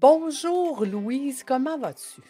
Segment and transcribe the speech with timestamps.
[0.00, 2.22] Bonjour Louise, comment vas-tu?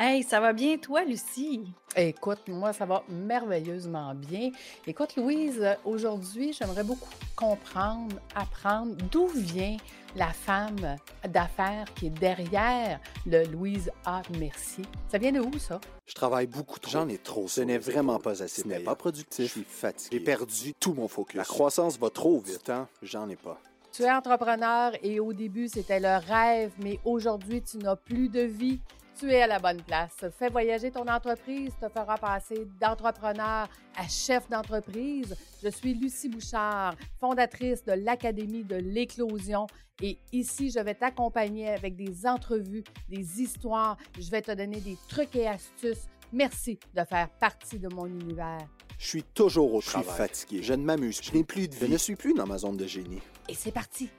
[0.00, 1.72] Hey, ça va bien toi, Lucie?
[1.94, 4.50] Écoute, moi, ça va merveilleusement bien.
[4.84, 9.76] Écoute, Louise, aujourd'hui, j'aimerais beaucoup comprendre, apprendre d'où vient
[10.16, 10.96] la femme
[11.28, 14.22] d'affaires qui est derrière le Louise A.
[14.36, 14.82] Merci.
[15.08, 15.80] Ça vient de où, ça?
[16.04, 16.90] Je travaille beaucoup trop.
[16.90, 17.46] J'en ai trop.
[17.46, 18.62] Ce n'est vraiment pas assez.
[18.62, 19.44] Ce n'est pas productif.
[19.44, 20.18] Je suis fatigué.
[20.18, 21.36] J'ai perdu tout mon focus.
[21.36, 22.64] La croissance va trop vite.
[22.64, 23.60] Temps, j'en ai pas.
[23.92, 28.40] Tu es entrepreneur et au début, c'était le rêve, mais aujourd'hui, tu n'as plus de
[28.40, 28.80] vie.
[29.18, 30.14] Tu es à la bonne place.
[30.38, 35.34] Fais voyager ton entreprise, te fera passer d'entrepreneur à chef d'entreprise.
[35.60, 39.66] Je suis Lucie Bouchard, fondatrice de l'Académie de l'éclosion.
[40.00, 43.96] Et ici, je vais t'accompagner avec des entrevues, des histoires.
[44.16, 46.06] Je vais te donner des trucs et astuces.
[46.32, 48.68] Merci de faire partie de mon univers.
[48.98, 50.06] Je suis toujours au travail.
[50.06, 50.62] Je suis fatigué.
[50.62, 51.20] Je ne m'amuse.
[51.22, 51.86] Je n'ai plus de vie.
[51.86, 53.22] Je ne suis plus dans ma zone de génie.
[53.48, 54.10] Et c'est parti.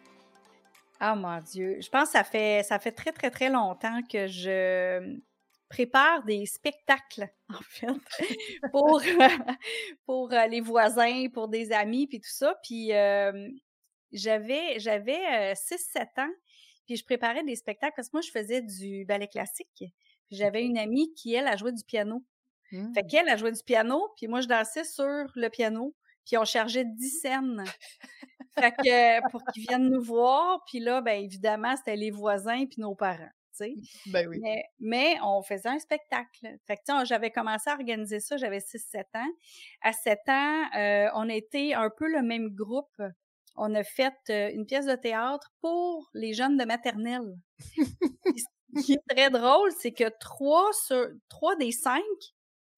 [0.99, 1.77] Ah mon Dieu.
[1.79, 5.19] Je pense que ça fait, ça fait très, très, très longtemps que je
[5.69, 7.87] prépare des spectacles, en fait,
[8.71, 9.01] pour,
[10.05, 12.59] pour euh, les voisins, pour des amis, puis tout ça.
[12.63, 13.49] Puis euh,
[14.11, 15.77] j'avais, j'avais 6-7
[16.17, 16.33] euh, ans,
[16.87, 19.83] puis je préparais des spectacles parce que moi, je faisais du ballet classique.
[20.31, 22.25] J'avais une amie qui, elle, a joué du piano.
[22.71, 23.07] Fait mmh.
[23.07, 26.85] qu'elle a joué du piano, puis moi, je dansais sur le piano, puis on chargeait
[26.85, 27.63] 10 scènes.
[28.59, 32.81] Fait que pour qu'ils viennent nous voir, puis là, ben évidemment, c'était les voisins puis
[32.81, 33.29] nos parents.
[33.67, 34.41] Mmh, ben oui.
[34.79, 36.57] Mais, on faisait un spectacle.
[36.65, 39.31] Fait que, j'avais commencé à organiser ça, j'avais 6-7 ans.
[39.81, 43.01] À 7 ans, euh, on était un peu le même groupe.
[43.55, 47.35] On a fait euh, une pièce de théâtre pour les jeunes de maternelle.
[48.75, 52.03] Ce qui est très drôle, c'est que trois, sur, trois des cinq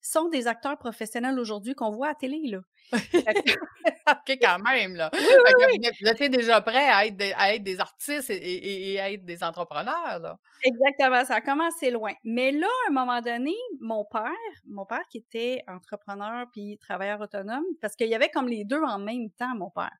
[0.02, 2.58] sont des acteurs professionnels aujourd'hui qu'on voit à télé, là.
[2.92, 5.10] OK, quand même, là.
[5.12, 9.44] Vous êtes déjà prêt à être, des, à être des artistes et, à être des
[9.44, 10.38] entrepreneurs, là.
[10.64, 12.12] Exactement, ça a commencé loin.
[12.24, 14.30] Mais là, à un moment donné, mon père,
[14.66, 18.82] mon père qui était entrepreneur puis travailleur autonome, parce qu'il y avait comme les deux
[18.82, 19.96] en même temps, mon père.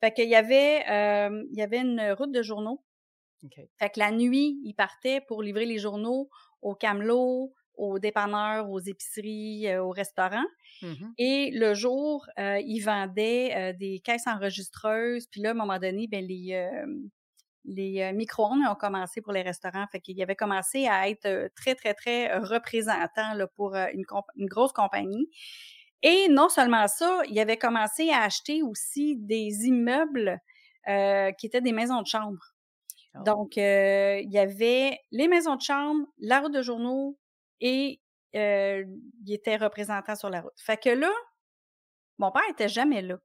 [0.00, 2.82] Fait qu'il y avait, euh, il y avait une route de journaux.
[3.78, 6.30] Fait que la nuit, il partait pour livrer les journaux
[6.62, 10.46] au Camelot, aux dépanneurs, aux épiceries, euh, aux restaurants.
[10.82, 15.26] Mmh Et le jour, euh, ils vendaient euh, des caisses enregistreuses.
[15.26, 16.70] Puis là, à un moment donné, ben les
[17.66, 19.86] les micro-ondes ont commencé pour les restaurants.
[19.90, 24.04] Fait qu'il avait commencé à être très, très, très représentant là, pour une,
[24.36, 25.30] une grosse compagnie.
[26.02, 30.38] Et non seulement ça, il avait commencé à acheter aussi des immeubles
[30.86, 32.52] qui étaient des maisons de chambre.
[33.14, 33.20] Ah.
[33.20, 37.16] Donc, il y avait les maisons de chambre, la route de journaux,
[37.60, 38.00] et
[38.32, 40.52] il était représentant sur la route.
[40.56, 41.12] Fait que là,
[42.18, 43.18] mon père était jamais là.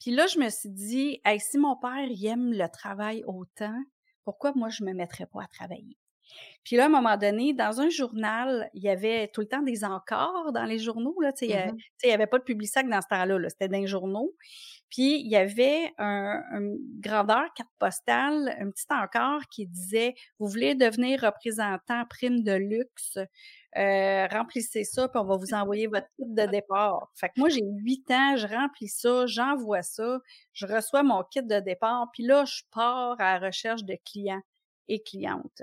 [0.00, 3.76] Puis là, je me suis dit, si mon père aime le travail autant,
[4.24, 5.98] pourquoi moi je me mettrais pas à travailler?
[6.64, 9.62] Puis là, à un moment donné, dans un journal, il y avait tout le temps
[9.62, 11.16] des encarts dans les journaux.
[11.20, 13.38] Là, il n'y mmh avait pas de publicité dans ce temps-là.
[13.38, 14.34] -là, C'était dans les journaux.
[14.90, 16.42] Puis il y avait un,
[17.00, 23.18] grandeur carte postale, un petit encart qui disait Vous voulez devenir représentant prime de luxe,
[23.76, 27.10] euh, remplissez ça, puis on va vous envoyer votre kit de départ.
[27.14, 30.20] Fait que moi, j'ai huit ans, je remplis ça, j'envoie ça,
[30.54, 34.42] je reçois mon kit de départ, puis là, je pars à la recherche de clients
[34.88, 35.62] et clientes.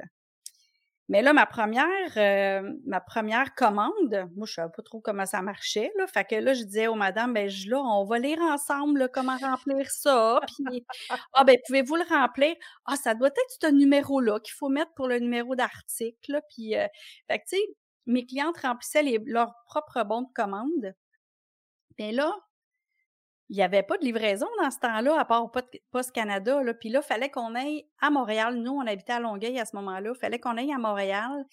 [1.09, 1.85] Mais là, ma première,
[2.17, 6.07] euh, ma première commande, moi, je savais pas trop comment ça marchait, là.
[6.07, 9.37] Fait que là, je disais aux madames, ben, je, là, on va lire ensemble, comment
[9.37, 10.41] remplir ça.
[10.47, 10.85] Puis,
[11.33, 12.55] ah, ben, pouvez-vous le remplir?
[12.85, 16.87] Ah, ça doit être ce numéro-là qu'il faut mettre pour le numéro d'article, Puis, euh,
[17.29, 17.63] fait que, tu sais,
[18.07, 20.93] mes clientes remplissaient leurs propres bons de commande.
[21.99, 22.33] Mais là,
[23.49, 25.51] il n'y avait pas de livraison dans ce temps-là, à part
[25.91, 26.63] Post Canada.
[26.63, 26.73] Là.
[26.73, 28.55] Puis là, il fallait qu'on aille à Montréal.
[28.55, 30.11] Nous, on habitait à Longueuil à ce moment-là.
[30.15, 31.45] Il fallait qu'on aille à Montréal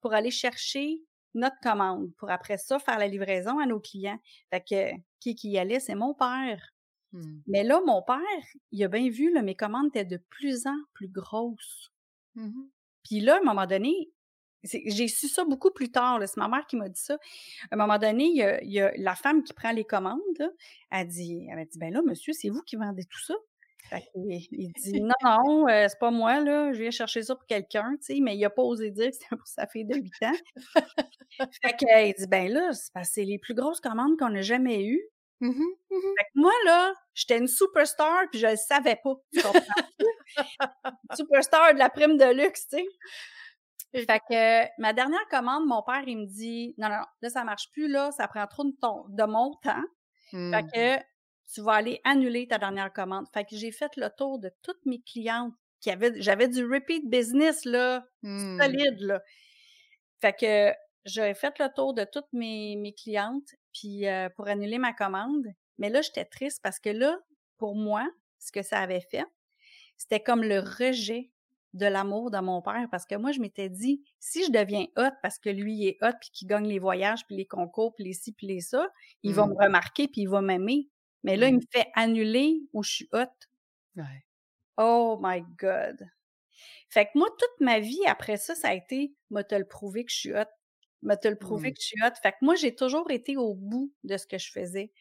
[0.00, 1.02] pour aller chercher
[1.34, 4.18] notre commande, pour après ça, faire la livraison à nos clients.
[4.50, 4.90] Fait que
[5.20, 6.72] qui qui y allait, c'est mon père.
[7.12, 7.40] Mmh.
[7.46, 8.18] Mais là, mon père,
[8.72, 11.92] il a bien vu, là, mes commandes étaient de plus en plus grosses.
[12.36, 12.62] Mmh
[13.04, 14.10] Puis là, à un moment donné,
[14.64, 16.20] j'ai su ça beaucoup plus tard.
[16.26, 17.14] C'est ma mère qui m'a dit ça.
[17.70, 20.20] À un moment donné, il y a, la femme qui prend les commandes.
[20.90, 23.34] elle, dit, elle dit Ben là, monsieur, c'est vous qui vendez tout ça?
[24.14, 26.72] il, dit Non, non, euh, c'est pas moi, là.
[26.72, 29.46] Je viens chercher ça pour quelqu'un, mais il a pas osé dire que c'était pour
[29.46, 31.46] sa fille de 8 ans.
[31.62, 32.70] fait qu'elle dit Ben là,
[33.02, 35.02] c'est les plus grosses commandes qu'on a jamais eues.
[35.40, 39.14] Mmh mmh fait que moi, là, j'étais une superstar, puis je le savais pas.
[41.16, 42.84] superstar de la prime de luxe, tu sais.
[43.92, 47.44] Fait que ma dernière commande, mon père, il me dit Non, non, non, là, ça
[47.44, 49.82] marche plus, là, ça prend trop de, ton, de mon temps.
[50.30, 50.70] Fait mmh.
[50.72, 50.96] que
[51.52, 53.26] tu vas aller annuler ta dernière commande.
[53.34, 57.08] Fait que j'ai fait le tour de toutes mes clientes qui avait, j'avais du repeat
[57.08, 58.60] business, là, Mmh.
[58.60, 59.22] solide, là.
[60.20, 60.72] Fait que
[61.04, 65.46] j'avais fait le tour de toutes mes, mes clientes, puis euh, pour annuler ma commande.
[65.78, 67.18] Mais là, j'étais triste parce que là,
[67.56, 68.06] pour moi,
[68.38, 69.24] ce que ça avait fait,
[69.96, 71.30] c'était comme le rejet
[71.74, 75.10] de l'amour de mon père parce que moi, je m'étais dit, si je deviens hot
[75.22, 78.04] parce que lui il est hot puis qu'il gagne les voyages puis les concours puis
[78.04, 78.88] les ci puis les ça,
[79.22, 79.48] il va Mmh.
[79.48, 80.90] me remarquer puis il va m'aimer.
[81.24, 81.56] Mais là, il Mmh.
[81.56, 83.26] me fait annuler où je suis hot.
[83.96, 84.24] Ouais.
[84.78, 86.08] Oh my God!
[86.90, 90.04] Fait que moi, toute ma vie, après ça, ça a été «me te le prouver
[90.04, 90.44] que je suis hot,
[91.02, 91.74] me te le prouver Mmh.
[91.74, 92.14] que je suis hot».
[92.22, 94.92] Fait que moi, j'ai toujours été au bout de ce que je faisais.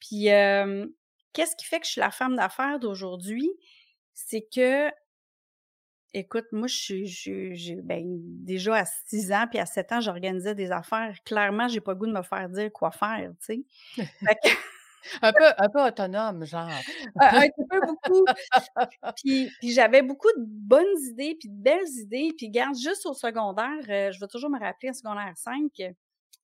[0.00, 0.86] Puis, euh,
[1.34, 3.50] qu'est-ce qui fait que je suis la femme d'affaires d'aujourd'hui?
[4.14, 4.90] C'est que,
[6.14, 8.04] écoute, moi, je suis, ben,
[8.44, 11.16] déjà à 6 ans puis à 7 ans, j'organisais des affaires.
[11.24, 13.64] Clairement, j'ai pas le goût de me faire dire quoi faire, tu
[13.96, 14.04] sais.
[14.42, 14.48] Que,
[15.22, 16.68] Un peu un peu autonome, genre.
[17.20, 18.24] un un peu beaucoup.
[19.16, 22.34] Puis, puis j'avais beaucoup de bonnes idées, puis de belles idées.
[22.36, 25.70] Puis garde, juste au secondaire, euh, je vais toujours me rappeler, en secondaire 5,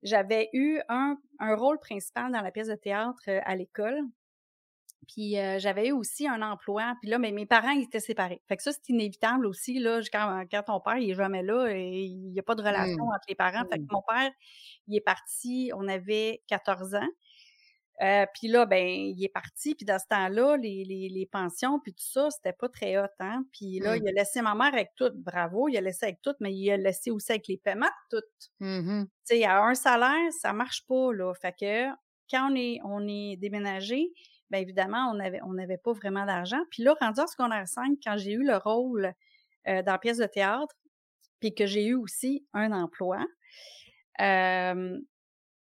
[0.03, 4.01] j'avais eu un, un rôle principal dans la pièce de théâtre euh, à l'école.
[5.09, 6.95] Puis euh, j'avais eu aussi un emploi.
[7.01, 8.43] Puis là, mais mes parents, ils étaient séparés.
[8.49, 9.79] Fait que ça, c'est inévitable aussi.
[9.79, 12.63] Là, quand, quand ton père, il est jamais là, et il n'y a pas de
[12.63, 13.09] relation Mmh.
[13.15, 13.65] entre les parents.
[13.71, 13.89] Fait que Mmh.
[13.93, 14.31] mon père,
[14.89, 17.09] il est parti, on avait 14 ans.
[18.03, 19.75] Euh, puis là, ben, il est parti.
[19.77, 23.07] Puis dans ce temps-là, les, les, les pensions, puis tout ça, c'était pas très hot,
[23.21, 23.45] hein?
[23.53, 24.01] Puis là, Mmh.
[24.03, 25.11] il a laissé ma mère avec tout.
[25.15, 28.23] Bravo, il a laissé avec tout, mais il a laissé aussi avec les paiements, tout.
[28.61, 31.33] Mmh Tu sais, à un salaire, ça marche pas, là.
[31.41, 31.87] Fait que
[32.31, 34.11] quand on est, on est déménagé,
[34.55, 36.61] bien évidemment, on avait, on n'avait pas vraiment d'argent.
[36.71, 39.13] Puis là, rendu en secondaire 5, quand j'ai eu le rôle
[39.67, 40.75] euh, dans la pièce de théâtre,
[41.41, 43.27] puis que j'ai eu aussi un emploi,
[44.21, 44.99] euh,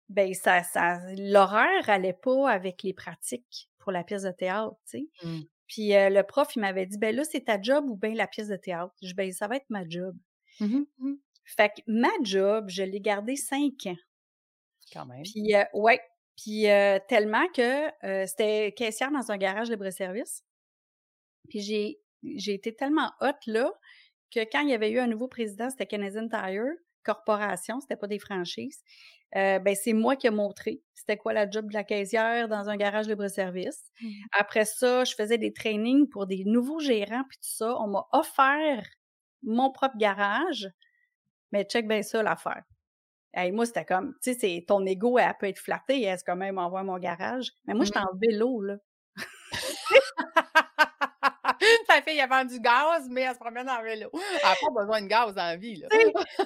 [0.10, 5.00] ben ça, ça, l'horaire allait pas avec les pratiques pour la pièce de théâtre, tu
[5.00, 5.28] sais.
[5.28, 5.42] Mmh.
[5.68, 8.28] Puis euh, le prof, il m'avait dit, ben là, c'est ta job ou bien la
[8.28, 8.94] pièce de théâtre?
[9.02, 10.16] Je dis, ben ça va être ma job.
[10.60, 11.14] Mmh mh.
[11.46, 13.98] Fait que ma job, je l'ai gardée cinq ans.
[14.94, 15.24] Quand même.
[15.24, 16.00] Puis, euh, ouais.
[16.38, 20.44] Puis, euh, tellement que euh, c'était caissière dans un garage libre-service.
[21.50, 23.72] Puis, j'ai, j'ai été tellement hot là
[24.32, 28.08] que quand il y avait eu un nouveau président, c'était Canadian Tire, corporation, c'était pas
[28.08, 28.82] des franchises.
[29.36, 32.70] Euh, ben, c'est moi qui ai montré c'était quoi la job de la caissière dans
[32.70, 33.92] un garage libre-service.
[34.02, 34.10] Mmh.
[34.40, 37.76] Après ça, je faisais des trainings pour des nouveaux gérants, puis tout ça.
[37.82, 38.86] On m'a offert
[39.42, 40.70] mon propre garage.
[41.52, 42.64] Mais check bien ça, l'affaire.
[43.34, 46.36] Hey, moi, c'était comme, tu sais, ton ego, elle peut être flattée, elle se quand
[46.36, 47.52] même envoie mon garage.
[47.66, 48.10] Mais moi, j'étais Mmh.
[48.14, 48.76] en vélo, là.
[51.88, 54.10] Ta fille, elle vend du gaz, mais elle se promène en vélo.
[54.14, 55.88] Elle n'a pas besoin de gaz dans la vie, là.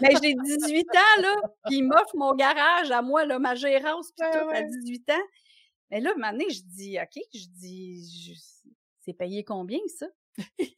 [0.01, 1.35] Mais j'ai 18 ans, là,
[1.65, 4.65] puis il m'offre mon garage à moi, là, ma gérance, puis Ouais, tout, à ouais.
[4.65, 5.23] 18 ans.
[5.89, 8.69] Mais là, un je dis, OK, je dis, je-
[9.01, 10.05] c'est payé combien, ça?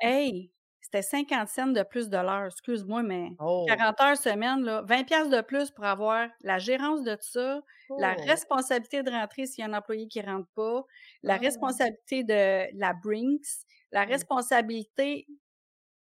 [0.00, 0.52] Hey,
[0.86, 3.66] c'était 50 cents de plus de l'heure, excuse-moi, mais Oh.
[3.66, 7.62] 40 heures semaine, là, 20 pièces de plus pour avoir la gérance de tout ça,
[7.96, 8.26] la Oh.
[8.26, 10.84] responsabilité de rentrer s'il y a un employé qui rentre pas,
[11.24, 11.38] la Ah.
[11.38, 13.46] responsabilité de la Brinks,
[13.92, 15.26] la responsabilité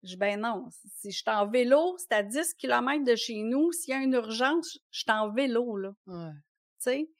[0.04, 0.68] je dis, ben non,
[1.00, 4.02] si je suis en vélo, c'est à 10 km de chez nous, s'il y a
[4.02, 6.14] une urgence, je suis en vélo, là, tu
[6.78, 7.10] sais?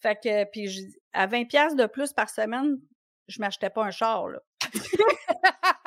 [0.00, 2.78] Fait que, puis à 20 pièces de plus par semaine,
[3.28, 4.40] je m'achetais pas un char, là.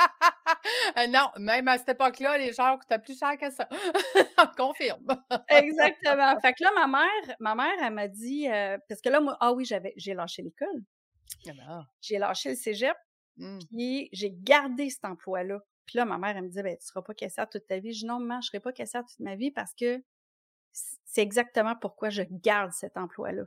[0.97, 3.67] Euh, non, même à cette époque-là, les chars coûtaient plus cher que ça.
[4.38, 5.05] On confirme.
[5.50, 6.39] Exactement.
[6.41, 9.38] Fait que là, ma mère, ma mère, elle m'a dit, euh, parce que là, moi,
[9.39, 10.83] ah oui, j'avais, j'ai lâché l'école,
[12.01, 12.95] j'ai lâché le cégep,
[13.38, 13.57] Mmh.
[13.71, 15.59] puis j'ai gardé cet emploi-là.
[15.88, 17.91] Puis là, ma mère, elle me disait, ben, tu seras pas caissière toute ta vie.
[17.91, 20.03] Je dis, non, maman, je serai pas caissière toute ma vie parce que
[20.71, 23.43] c'est exactement pourquoi je garde cet emploi-là.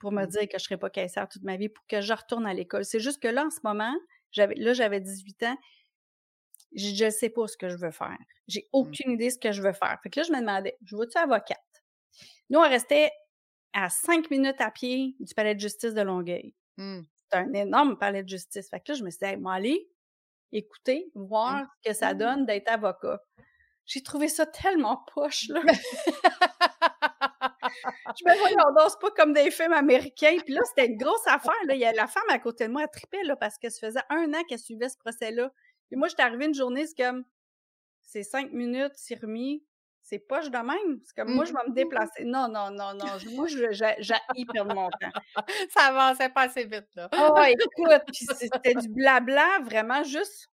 [0.00, 0.28] Pour me Mmh.
[0.28, 2.84] dire que je serai pas caissière toute ma vie, pour que je retourne à l'école.
[2.84, 3.94] C'est juste que là, en ce moment,
[4.32, 5.56] j'avais, là, j'avais 18 ans.
[6.74, 8.18] Je, je sais pas ce que je veux faire.
[8.48, 9.98] J'ai aucune idée de ce que je veux faire.
[10.02, 11.58] Fait que là, je me demandais, je veux-tu avocate?
[12.50, 13.10] Nous, on restait
[13.72, 16.54] à cinq minutes à pied du palais de justice de Longueuil.
[16.76, 17.02] Mmh.
[17.30, 18.68] C'est un énorme palais de justice.
[18.70, 19.88] Fait que là, je me suis dit, hey, moi, aller
[20.52, 22.18] écouter, voir ce que ça Mmh.
[22.18, 23.20] donne d'être avocat.
[23.86, 25.62] J'ai trouvé ça tellement poche, là.
[28.18, 30.36] Je me voyais, on danse pas comme des films américains.
[30.44, 31.52] Puis là, c'était une grosse affaire.
[31.66, 31.74] Là.
[31.74, 33.86] Il y a la femme à côté de moi, elle tripait là, parce que ça
[33.86, 35.50] faisait un an qu'elle suivait ce procès-là.
[35.90, 37.24] Puis moi, j'étais arrivée une journée, c'est comme,
[38.02, 39.64] c'est cinq minutes, c'est remis.
[40.02, 41.00] C'est poche de même.
[41.04, 42.24] C'est comme, moi, je vais me déplacer.
[42.24, 43.06] Non, non, non, non.
[43.34, 44.14] Moi, je- j'ai
[44.52, 45.12] perdre mon temps.
[45.70, 47.08] Ça avançait pas assez vite, là.
[47.12, 50.48] Oh, écoute, puis c'était du blabla, vraiment juste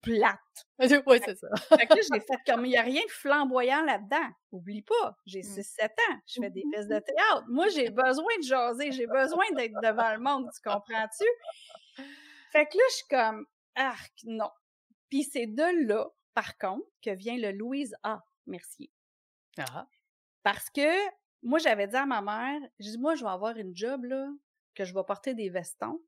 [0.00, 0.38] plate.
[1.06, 1.48] oui, c'est ça.
[1.78, 4.28] Fait que là, j'ai fait comme, il n'y a rien de flamboyant là-dedans.
[4.52, 5.60] Oublie pas, j'ai Mmh.
[5.60, 7.44] 6-7 ans, je fais des pièces de théâtre.
[7.48, 11.24] Moi, j'ai besoin de jaser, j'ai besoin d'être devant le monde, tu comprends-tu?
[12.52, 14.50] Fait que là, je suis comme, arc, non.
[15.10, 18.24] Puis c'est de là, par contre, que vient le Louise A.
[18.46, 18.90] Mercier.
[19.58, 19.86] Ah.
[20.42, 20.90] Parce que
[21.42, 24.28] moi, j'avais dit à ma mère, je dis, moi, je vais avoir une job, là,
[24.74, 26.00] que je vais porter des vestons,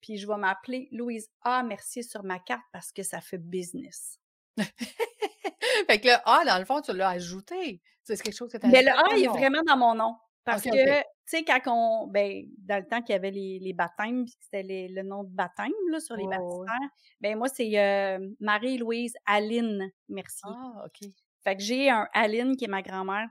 [0.00, 1.62] puis je vais m'appeler Louise A.
[1.62, 4.18] Mercier sur ma carte parce que ça fait business.
[4.58, 7.82] fait que le A, dans le fond, tu l'as ajouté.
[8.02, 10.16] C'est quelque chose que tu as Mais le A, il est vraiment dans mon nom.
[10.44, 11.02] Parce que.
[11.28, 14.34] Tu sais, quand on, ben, dans le temps qu'il y avait les, les baptêmes, puis
[14.40, 16.36] c'était le nom de baptême, là, sur les ouais.
[16.36, 16.88] baptistères,
[17.20, 20.50] ben, moi, c'est euh, Marie-Louise Aline Mercier.
[20.50, 21.10] Ah, OK.
[21.44, 23.28] Fait que j'ai un Aline, qui est ma grand-mère,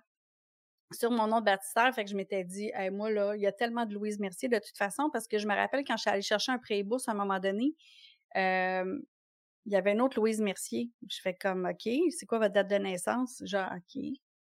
[0.91, 1.91] sur mon nom de baptistère.
[1.95, 4.47] Fait que je m'étais dit, Hey, moi, là, il y a tellement de Louise Mercier
[4.47, 7.07] de toute façon, parce que je me rappelle quand je suis allée chercher un pré-bourse
[7.07, 7.73] à un moment donné,
[8.35, 8.99] euh,
[9.65, 10.91] il y avait une autre Louise Mercier.
[11.09, 13.41] Je fais comme, OK, c'est quoi votre date de naissance?
[13.43, 14.03] Genre, OK.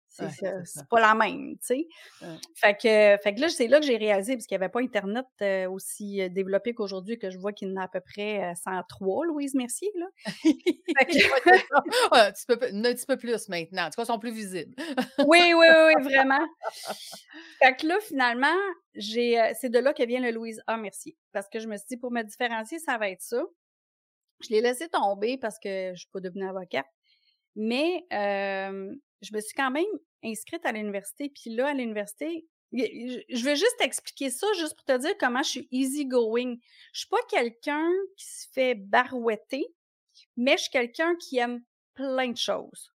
[0.09, 1.87] C'est Ouais, pas la même, tu sais.
[2.21, 2.27] Ouais.
[2.55, 4.81] Fait que, fait que là, c'est là que j'ai réalisé, parce qu'il n'y avait pas
[4.81, 8.01] Internet euh, aussi euh, développé qu'aujourd'hui, que je vois qu'il y en a à peu
[8.01, 10.07] près euh, 103 Louise Mercier, là.
[10.43, 10.49] Que-
[12.11, 13.83] Ouais, un, petit peu, un petit peu plus maintenant.
[13.83, 14.73] En tout cas, ils sont plus visibles.
[15.19, 16.39] Oui, oui, oui, oui, vraiment.
[17.61, 18.47] Fait que là, finalement,
[18.95, 20.77] j'ai, euh, c'est de là que vient le Louise A.
[20.77, 21.15] Mercier.
[21.31, 23.43] Parce que je me suis dit, pour me différencier, ça va être ça.
[24.41, 26.85] Je l'ai laissé tomber parce que je suis pas devenue avocate.
[27.55, 29.85] Mais euh, je me suis quand même
[30.23, 31.29] inscrite à l'université.
[31.29, 35.49] Puis là, à l'université, je vais juste expliquer ça, juste pour te dire comment je
[35.49, 36.57] suis easy going.
[36.93, 39.65] Je suis pas quelqu'un qui se fait barouetter,
[40.37, 41.61] mais je suis quelqu'un qui aime
[41.95, 42.93] plein de choses.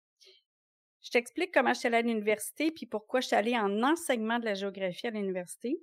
[1.03, 4.39] Je t'explique comment je suis allée à l'université puis pourquoi je suis allée en enseignement
[4.39, 5.79] de la géographie à l'université.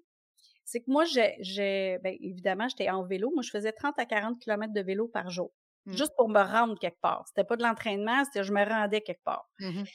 [0.65, 3.31] C'est que moi, j'ai, j'ai ben, évidemment, j'étais en vélo.
[3.33, 5.51] Moi, je faisais 30 à 40 km de vélo par jour.
[5.85, 5.93] Mm.
[5.97, 7.25] Juste pour me rendre quelque part.
[7.27, 9.49] C'était pas de l'entraînement, c'était je me rendais quelque part.
[9.59, 9.85] Mhm.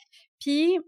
[0.40, 0.78] Puis,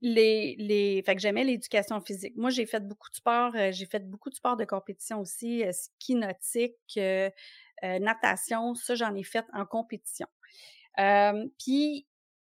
[0.00, 2.34] les, les, fait que j'aimais l'éducation physique.
[2.36, 5.64] Moi, j'ai fait beaucoup de sport, euh, j'ai fait beaucoup de sport de compétition aussi,
[5.64, 7.30] euh, ski nautique, euh,
[7.82, 10.26] natation, ça, j'en ai fait en compétition.
[11.58, 12.06] Puis,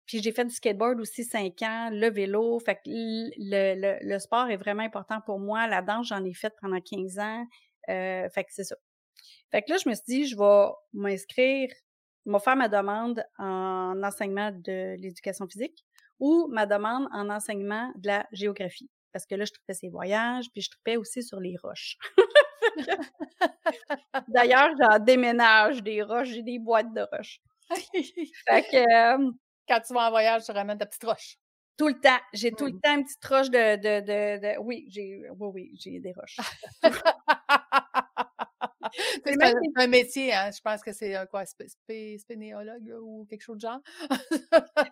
[0.05, 4.19] puis j'ai fait du skateboard aussi cinq ans, le vélo, fait que le, le, le
[4.19, 5.67] sport est vraiment important pour moi.
[5.67, 7.45] La danse, j'en ai fait pendant 15 ans,
[7.89, 8.77] euh, fait que c'est ça.
[9.51, 11.69] Fait que là, je me suis dit, je vais m'inscrire,
[12.25, 15.85] je vais faire ma demande en enseignement de l'éducation physique
[16.19, 18.89] ou ma demande en enseignement de la géographie.
[19.13, 21.97] Parce que là, je tripais ces voyages, puis je tripais aussi sur les roches.
[24.27, 27.39] D'ailleurs, j'en déménage des roches, j'ai des boîtes de roches.
[28.47, 29.31] Fait que euh,
[29.67, 31.37] Quand tu vas en voyage, tu ramènes ta petite roche.
[31.77, 32.79] tout le temps, j'ai tout le Mhm.
[32.81, 36.37] temps une petite roche de, de, de, de- oui, j'ai, oui, oui, j'ai des roches.
[39.25, 40.49] c'est un, un métier, hein?
[40.55, 43.79] Je pense que c'est euh, quoi, spé- spé- spénéologue ou quelque chose de genre.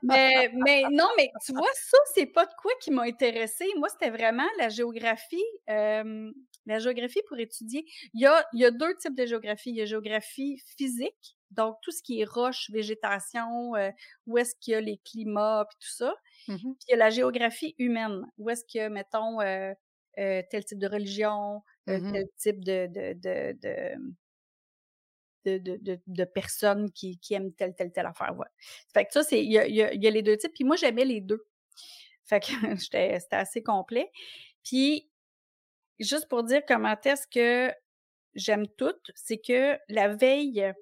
[0.04, 3.68] mais, mais non, mais tu vois, ça, c'est pas de quoi qui m'a intéressée.
[3.78, 6.32] Moi, c'était vraiment la géographie, euh,
[6.66, 7.86] la géographie pour étudier.
[8.14, 9.70] Il y a, il y a deux types de géographie.
[9.72, 13.90] Il y a géographie physique, donc tout ce qui est roche, végétation, euh,
[14.28, 16.14] où est-ce qu'il y a les climats, puis tout ça.
[16.48, 16.58] Mhm.
[16.58, 19.74] Puis il y a la géographie humaine, où est-ce qu'il y a, mettons, euh,
[20.20, 22.12] euh, tel type de religion, euh, Mhm.
[22.14, 23.96] tel type de, de, de, de,
[25.46, 28.36] de, de, de- de personnes qui, qui aiment telle, telle, telle affaire.
[28.38, 28.48] Ouais.
[28.94, 30.54] Fait que ça, c'est, il y a, y a- il y a les deux types.
[30.54, 31.46] Puis moi, j'aimais les deux.
[32.26, 32.48] Fait que
[32.82, 34.12] j'étais, c'était assez complet.
[34.64, 35.10] Puis,
[36.00, 37.74] juste pour dire comment est-ce que
[38.36, 40.74] j'aime tout, c'est que la veille,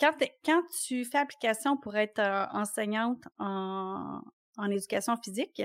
[0.00, 0.12] quand,
[0.44, 4.20] quand tu fais application pour être euh, enseignante en,
[4.58, 5.62] en éducation physique,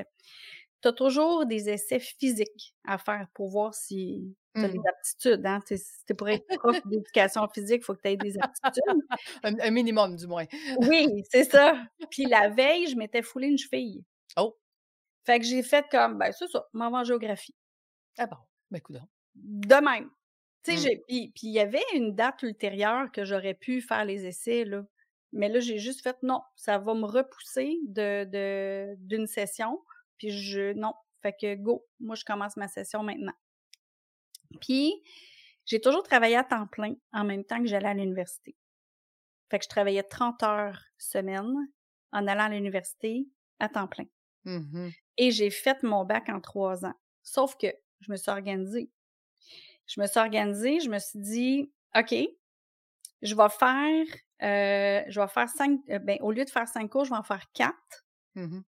[0.82, 4.74] tu as toujours des essais physiques à faire pour voir si tu as Mhm.
[4.74, 5.46] les aptitudes.
[5.46, 5.60] Hein?
[5.66, 9.02] Si t'es pour être prof d'éducation physique, il faut que tu aies des aptitudes.
[9.44, 10.46] Un, un minimum, du moins.
[10.80, 11.74] Oui, c'est ça.
[12.12, 14.04] Puis la veille, je m'étais foulé une cheville.
[14.38, 14.58] Oh.
[15.26, 17.56] Fait que j'ai fait comme, ben c'est ça, m'en vais en géographie.
[18.18, 18.38] Ah bon,
[18.72, 19.08] ben coudonc.
[19.36, 20.10] De même.
[20.64, 20.82] Tu sais, Mm.
[20.82, 24.84] j'ai- puis il y avait une date ultérieure que j'aurais pu faire les essais, là.
[25.34, 29.80] Mais là, j'ai juste fait, non, ça va me repousser de de- d'une session.
[30.22, 30.94] Puis je, non.
[31.24, 33.34] Fait que go, moi, je commence ma session maintenant.
[34.60, 34.94] Puis,
[35.66, 38.56] j'ai toujours travaillé à temps plein en même temps que j'allais à l'université.
[39.50, 41.56] Fait que je travaillais 30 heures semaine
[42.12, 43.26] en allant à l'université
[43.60, 44.06] à temps plein.
[44.46, 44.92] Mhm.
[45.18, 46.94] Et j'ai fait mon bac en trois ans.
[47.24, 47.68] Sauf que
[48.02, 48.92] je me suis organisée.
[49.88, 52.14] Je me suis organisée, je me suis dit, OK,
[53.24, 54.06] je vais faire,
[54.44, 57.18] euh, je vais faire cinq, euh, ben, au lieu de faire cinq cours, je vais
[57.18, 58.64] en faire quatre Mhm.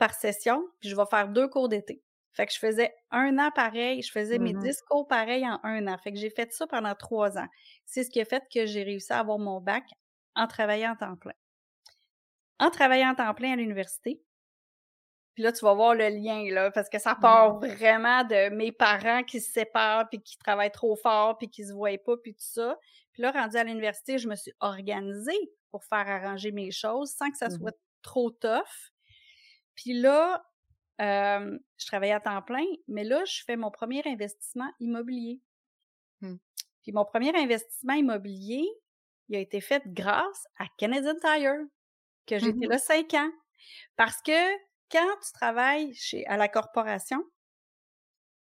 [0.00, 2.02] Par session, puis je vais faire deux cours d'été.
[2.34, 4.54] Fait que je faisais un an pareil, je faisais mes Mhm.
[4.54, 5.98] dix cours pareils en un an.
[5.98, 7.48] Fait que j'ai fait ça pendant trois ans.
[7.86, 9.84] C'est ce qui a fait que j'ai réussi à avoir mon bac
[10.36, 11.34] en travaillant en temps plein.
[12.60, 14.22] En travaillant en temps plein à l'université,
[15.34, 18.72] puis là, tu vas voir le lien, là, parce que ça part vraiment de mes
[18.72, 22.32] parents qui se séparent, puis qui travaillent trop fort, puis qui se voient pas, puis
[22.34, 22.76] tout ça.
[22.80, 25.38] Puis Puis là, rendu à l'université, je me suis organisée
[25.70, 28.89] pour faire arranger mes choses sans que ça Mmh soit trop tough.
[29.74, 30.44] Puis là,
[31.00, 35.40] euh, je travaillais à temps plein, mais là, je fais mon premier investissement immobilier.
[36.20, 36.36] Mmh.
[36.82, 38.68] Puis mon premier investissement immobilier,
[39.28, 41.64] il a été fait grâce à Canadian Tire,
[42.26, 43.30] que j'ai été Mmh là cinq ans.
[43.96, 44.56] Parce que
[44.90, 47.24] quand tu travailles chez, à la corporation,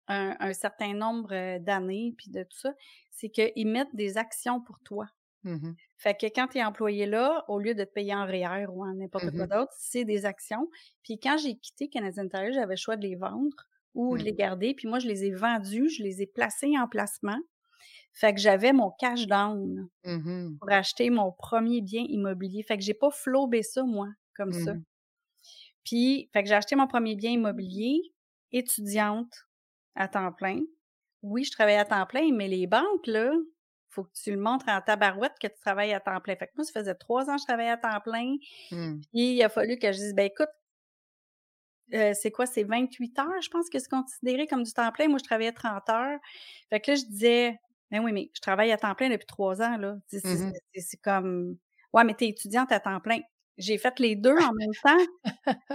[0.09, 2.75] un, un certain nombre euh, d'années, puis de tout ça,
[3.11, 5.07] c'est qu'ils mettent des actions pour toi.
[5.47, 8.67] Mmh Fait que quand tu es employé là, au lieu de te payer en REER
[8.71, 9.53] ou en n'importe quoi Mhm.
[9.55, 10.69] d'autre, c'est des actions.
[11.03, 13.57] Puis quand j'ai quitté Canadian Tire, j'avais le choix de les vendre
[13.95, 14.25] ou de Mm.
[14.25, 14.75] les garder.
[14.75, 17.39] Puis moi, je les ai vendus, je les ai placés en placement.
[18.13, 19.89] Fait que j'avais mon cash down
[20.61, 22.63] pour acheter mon premier bien immobilier.
[22.63, 24.77] Fait que j'ai pas flobé ça, moi, comme ça.
[25.85, 28.01] Puis, fait que j'ai acheté mon premier bien immobilier,
[28.53, 29.33] étudiante
[29.95, 30.61] à temps plein.
[31.23, 33.33] Oui, je travaillais à temps plein, mais les banques, là,
[33.97, 36.37] faut que tu le montres en tabarouette que tu travailles à temps plein.
[36.37, 38.37] Fait que moi, ça faisait trois ans que je travaillais à temps plein.
[38.71, 39.01] Mm.
[39.13, 40.49] Puis, il a fallu que je dise, ben écoute,
[41.95, 45.09] euh, c'est quoi, c'est 28 heures, je pense que c'est considéré comme du temps plein.
[45.09, 46.19] Moi, je travaillais 30 heures.
[46.71, 47.59] Fait que là, je disais,
[47.91, 49.97] ben oui, mais je travaille à temps plein depuis trois ans, là.
[50.09, 50.21] C'est
[50.75, 51.57] c'est- comme,
[51.93, 53.21] ouais, mais t'es étudiante à temps plein.
[53.57, 54.99] J'ai fait les deux en même temps.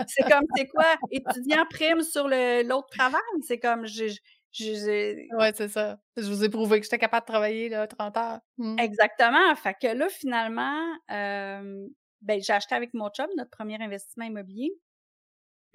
[0.07, 3.21] C'est comme, c'est quoi, étudiant prime sur le- l'autre travail?
[3.47, 4.13] C'est comme, je,
[4.53, 5.99] je- Ouais, c'est ça.
[6.17, 8.39] Je vous ai prouvé que j'étais capable de travailler là, 30 heures.
[8.57, 8.79] Mm.
[8.79, 9.55] Exactement.
[9.55, 10.77] Fait que là, finalement,
[11.11, 11.87] euh,
[12.21, 14.71] ben, j'ai acheté avec mon chum notre premier investissement immobilier.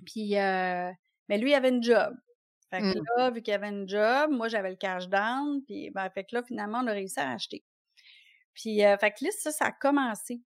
[0.05, 0.91] Puis, euh,
[1.29, 2.15] ben, lui, il avait une job.
[2.71, 3.05] Fait que Mm.
[3.19, 5.63] là, vu qu'il avait une job, moi, j'avais le cash down.
[5.67, 7.65] Puis, ben, fait que là, finalement, on a réussi à acheter.
[8.55, 10.43] Puis, euh, fait que là, ça, ça a commencé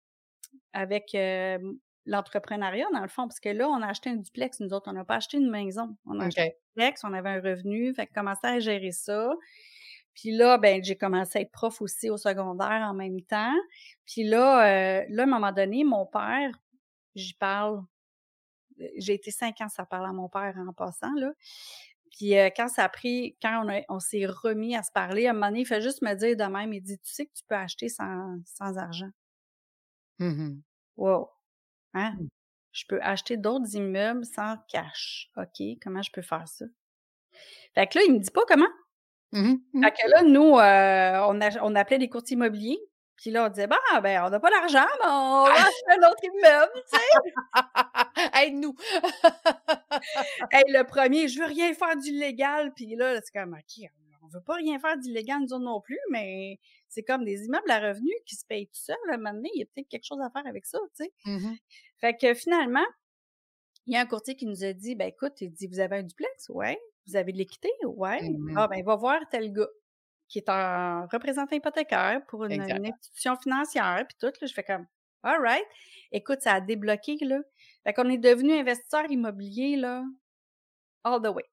[0.74, 1.60] avec euh,
[2.05, 4.89] l'entrepreneuriat, dans le fond, parce que là, on a acheté un duplex, nous autres.
[4.89, 5.95] On n'a pas acheté une maison.
[6.05, 7.93] On a acheté un duplex, on avait un revenu.
[7.93, 9.33] Fait que commençait à gérer ça.
[10.13, 13.53] Puis là, ben, j'ai commencé à être prof aussi au secondaire en même temps.
[14.05, 16.51] Puis là, euh, là, à un moment donné, mon père,
[17.15, 17.83] j'y parle.
[18.81, 21.31] euh, J'ai été cinq ans, ça parle à mon père en passant, là.
[22.11, 25.33] Puis euh, quand ça a pris, quand on, s'est remis à se parler, à un
[25.33, 27.44] moment donné, il fait juste me dire de même, il dit, tu sais que tu
[27.48, 29.09] peux acheter sans, sans argent.
[30.20, 30.61] Mhm.
[30.98, 31.29] Wow.
[31.96, 32.12] Hein?
[32.20, 32.27] Mm.
[32.74, 35.29] Je peux acheter d'autres immeubles sans cash.
[35.38, 36.66] OK, comment je peux faire ça?
[37.74, 38.68] Fait que là, il me dit pas comment.
[39.31, 39.60] Mhm.
[39.74, 39.84] Mhm.
[39.84, 42.79] Fait que là, nous, euh, on, a- on appelait des courtiers immobiliers.
[43.18, 46.10] Puis là, on disait, bah, ben, on n'a pas d'argent, mais on va acheter un
[46.10, 47.53] autre immeuble, tu sais.
[48.44, 48.75] Aide-nous.
[50.51, 52.74] Hey, le premier, je veux rien faire d'illégal.
[52.75, 53.90] Puis là, c'est comme, OK,
[54.35, 57.79] veut pas rien faire d'illégal, nous autres non plus, mais c'est comme des immeubles à
[57.79, 58.95] revenus qui se payent tout seuls.
[59.09, 61.03] À un moment donné, il y a peut-être quelque chose à faire avec ça, tu
[61.05, 61.13] sais.
[61.25, 61.57] Mhm.
[62.00, 62.85] Fait que finalement,
[63.85, 65.98] il y a un courtier qui nous a dit, ben écoute, il dit, vous avez
[65.98, 66.50] un duplex?
[66.50, 66.79] Ouais.
[67.07, 67.69] Vous avez de l'équité?
[67.85, 68.21] Ouais.
[68.21, 68.57] Mhm.
[68.57, 69.69] Ah, ben, va voir tel gars
[70.27, 74.87] qui est un représentant hypothécaire pour une, institution financière, puis tout, là, je fais comme,
[75.24, 75.65] all right.
[76.11, 77.39] Écoute, ça a débloqué, là.
[77.83, 80.03] Fait qu'on est devenu investisseur immobilier, là,
[81.03, 81.45] all the way.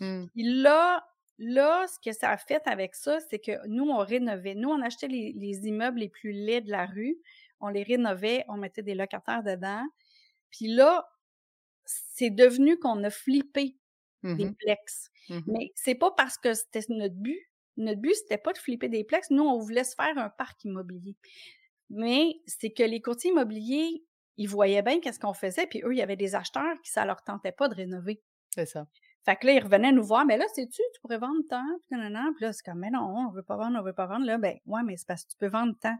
[0.00, 0.26] Mm.
[0.28, 1.04] Puis là,
[1.38, 4.54] là, ce que ça a fait avec ça, c'est que nous, on rénovait.
[4.54, 7.18] Nous, on achetait les, les immeubles les plus laids de la rue.
[7.60, 9.84] On les rénovait, on mettait des locataires dedans.
[10.50, 11.08] Puis là,
[11.86, 13.76] c'est devenu qu'on a flippé
[14.38, 14.54] des Mhm.
[14.58, 15.10] plex.
[15.28, 15.42] Mhm.
[15.46, 17.40] Mais c'est pas parce que c'était notre but.
[17.76, 19.30] Notre but, c'était pas de flipper des plex.
[19.30, 21.16] Nous, on voulait se faire un parc immobilier.
[21.90, 24.04] Mais c'est que les courtiers immobiliers,
[24.36, 27.04] ils voyaient bien qu'est-ce qu'on faisait, puis eux, il y avait des acheteurs qui ça
[27.06, 28.22] leur tentait pas de rénover.
[28.50, 28.86] C'est ça.
[29.24, 31.98] Fait que là, ils revenaient nous voir, mais là, sais-tu, tu pourrais vendre tant, puis
[31.98, 32.28] nanana.
[32.36, 34.26] Puis là, c'est comme, mais non, on veut pas vendre, on veut pas vendre.
[34.26, 35.96] Là, ben, ouais, mais c'est parce que tu peux vendre tant.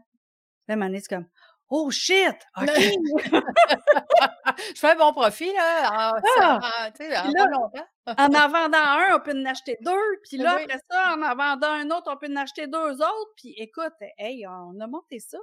[0.67, 1.27] Là, donné, c'est comme,
[1.69, 2.35] oh shit!
[2.57, 2.67] OK!
[4.75, 6.13] Je fais un bon profit, là.
[6.13, 6.59] En, Ah!
[6.59, 7.87] en- là- longtemps.
[8.07, 10.19] en en vendant un, on peut en acheter deux.
[10.29, 10.63] Puis là, Oui.
[10.63, 13.31] après ça, en en vendant un autre, on peut en acheter deux autres.
[13.37, 15.37] Puis écoute, hey, on a monté ça.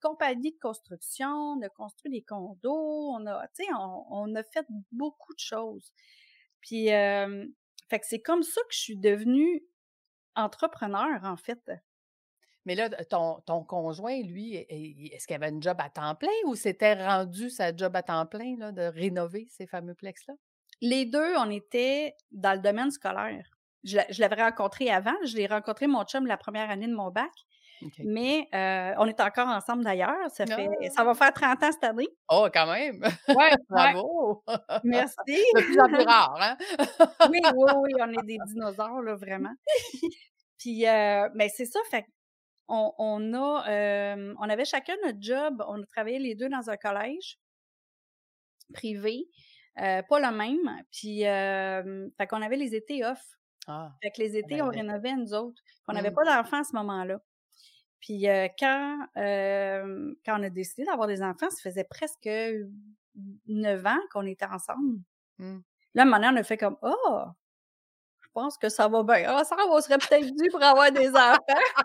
[0.00, 4.42] Compagnie de construction, on a construit des condos, on a, tu sais, on, on a
[4.44, 5.92] fait beaucoup de choses.
[6.66, 7.46] Puis, euh,
[7.88, 9.62] fait que c'est comme ça que je suis devenue
[10.34, 11.70] entrepreneur, en fait.
[12.64, 16.16] Mais là, ton, ton conjoint, lui, est- est- est-ce qu'il avait une job à temps
[16.16, 20.34] plein ou c'était rendu sa job à temps plein là, de rénover ces fameux plex-là?
[20.80, 23.48] Les deux, on était dans le domaine scolaire.
[23.84, 25.14] Je, je l'avais rencontré avant.
[25.24, 27.30] Je l'ai rencontré, mon chum, la première année de mon bac.
[28.04, 30.30] Mais euh, on est encore ensemble d'ailleurs.
[30.30, 30.90] Ça, fait, Ah!
[30.94, 32.08] ça va faire 30 ans cette année.
[32.30, 33.02] Oh, quand même!
[33.28, 34.42] Ouais, Bravo!
[34.84, 35.14] merci.
[35.26, 36.56] De plus en plus rare, hein?
[37.30, 39.54] oui, oui, oui, on est des dinosaures, là, vraiment.
[40.58, 42.06] Puis, euh, mais c'est ça, fait
[42.68, 45.62] on, on a, euh, on avait chacun notre job.
[45.68, 47.38] On a travaillé les deux dans un collège
[48.74, 49.28] privé,
[49.76, 50.82] pas le même.
[50.90, 51.20] Puis,
[52.16, 53.22] fait qu'on avait les étés off.
[53.68, 55.60] Ah, Fait que les étés, on rénovait nous autres.
[55.88, 56.14] On n'avait Mm.
[56.14, 57.18] pas d'enfants à ce moment-là.
[58.00, 62.28] Puis euh, quand, euh, quand on a décidé d'avoir des enfants, ça faisait presque
[63.46, 65.00] neuf ans qu'on était ensemble.
[65.38, 65.58] Mmh.
[65.94, 67.22] Là, maintenant, on a fait comme, oh,
[68.20, 69.24] je pense que ça va bien.
[69.28, 71.38] Ah, ça, on serait peut-être dû pour avoir des enfants.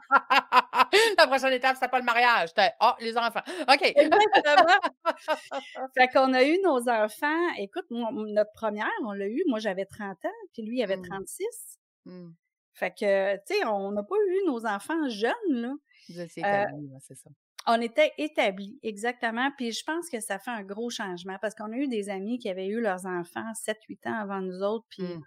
[1.18, 2.50] La prochaine étape, c'est pas le mariage.
[2.80, 3.40] Ah, les enfants.
[3.48, 3.82] OK.
[3.82, 4.80] Exactement.
[5.98, 7.48] fait qu'on a eu nos enfants.
[7.58, 9.44] Écoute, notre première, on l'a eu.
[9.48, 11.08] Moi, j'avais 30 ans, puis lui, il avait Mmh.
[11.10, 11.80] 36.
[12.06, 12.32] Mmh.
[12.74, 15.74] Fait que, tu sais, on n'a pas eu nos enfants jeunes, là.
[16.10, 17.30] Vous étiez Euh, établis, c'est ça.
[17.68, 19.52] On était établis, exactement.
[19.58, 22.40] Puis je pense que ça fait un gros changement parce qu'on a eu des amis
[22.40, 24.86] qui avaient eu leurs enfants 7-8 ans avant nous autres.
[24.90, 25.24] Puis Mmh.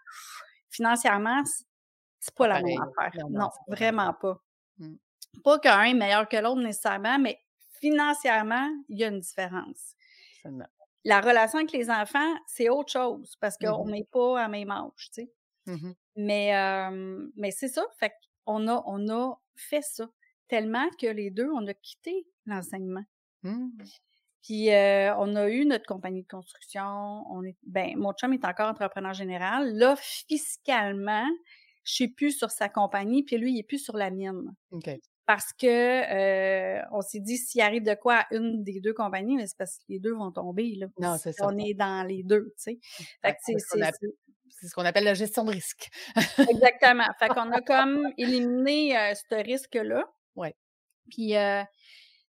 [0.70, 1.42] financièrement,
[2.20, 3.12] c'est pas la pareil, même affaire.
[3.30, 4.40] Non, vraiment pas.
[4.78, 4.94] Mmh.
[5.44, 7.40] Pas qu'un est meilleur que l'autre nécessairement, mais
[7.80, 9.94] financièrement, il y a une différence.
[10.36, 10.68] Absolument.
[11.04, 13.90] La relation avec les enfants, c'est autre chose parce qu'on Mhm.
[13.90, 15.32] n'est pas à même âge, tu sais.
[16.16, 18.12] Mais, euh, mais c'est ça, fait
[18.46, 20.08] qu'on a, on a fait ça
[20.48, 23.04] tellement que les deux, on a quitté l'enseignement.
[23.42, 23.68] Mmh.
[24.42, 27.24] Puis euh, on a eu notre compagnie de construction.
[27.30, 29.74] On est, ben, mon chum est encore entrepreneur général.
[29.74, 31.26] Là, fiscalement,
[31.84, 34.54] je suis plus sur sa compagnie, puis lui, il est plus sur la mienne.
[35.26, 39.36] Parce que euh, on s'est dit s'il arrive de quoi à une des deux compagnies,
[39.36, 40.74] mais c'est parce que les deux vont tomber.
[40.74, 40.88] Là.
[40.98, 41.46] Non, c'est ça.
[41.46, 42.78] On est dans les deux, tu sais.
[43.22, 45.88] Fait C'est ce qu'on appelle la gestion de risque.
[46.38, 47.08] Exactement.
[47.18, 50.04] Fait qu'on a comme éliminé euh, ce risque-là.
[51.10, 51.62] Puis, euh,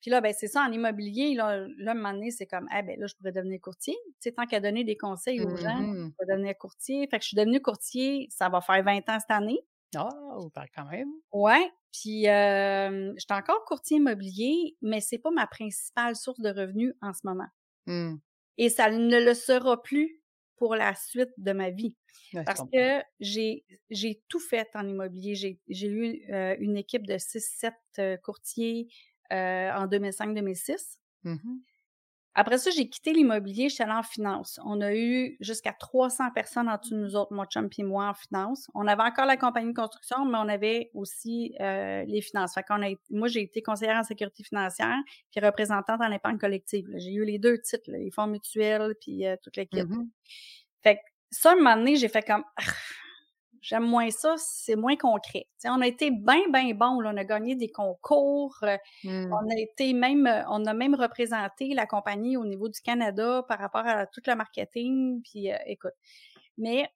[0.02, 2.82] puis là, ben c'est ça, en immobilier, là, là, un moment donné, c'est comme, ah
[2.82, 3.96] ben là, je pourrais devenir courtier.
[4.06, 6.12] Tu sais, tant qu'à donner des conseils aux gens, Mhm.
[6.20, 7.08] je vais devenir courtier.
[7.10, 9.60] Fait que je suis devenue courtier, ça va faire 20 ans cette année.
[9.98, 11.10] Oh, par- quand même.
[11.34, 11.70] Ouais.
[11.92, 16.94] Puis, euh, je suis encore courtier immobilier, mais c'est pas ma principale source de revenus
[17.02, 17.48] en ce moment.
[17.88, 18.16] Mmh.
[18.58, 20.21] Et ça ne le sera plus
[20.62, 21.95] pour la suite de ma vie.
[22.36, 25.34] Ouais, Parce que j'ai j'ai tout fait en immobilier.
[25.34, 28.88] J'ai j'ai eu euh, une équipe de 6-7 euh, courtiers
[29.34, 31.00] euh, en 2005-2006.
[31.24, 31.63] Mhm.
[32.34, 34.60] Après ça, j'ai quitté l'immobilier, je suis allée en finance.
[34.63, 38.08] On a eu jusqu'à 300 personnes en dessous de nous autres, mon chum et moi,
[38.08, 38.70] en finance.
[38.74, 42.54] On avait encore la compagnie de construction, mais on avait aussi euh, les finances.
[42.54, 44.98] Fait qu'on a, moi, j'ai été conseillère en sécurité financière
[45.30, 46.88] puis représentante en épargne collective.
[46.96, 49.89] J'ai eu les deux titres, là, les fonds mutuels puis euh, toute l'équipe.
[49.89, 50.10] Mhm.
[50.84, 52.62] Fait que ça, un moment donné, j'ai fait comme Ah,
[53.62, 55.47] j'aime moins ça, c'est moins concret.
[55.65, 57.02] On a été bien, bien bon.
[57.04, 58.58] On a gagné des concours.
[58.63, 59.32] euh, Mmh.
[59.32, 63.43] On a été même, euh, on a même représenté la compagnie au niveau du Canada
[63.47, 65.21] par rapport à tout le marketing.
[65.24, 65.93] Puis euh, écoute,
[66.58, 66.88] mais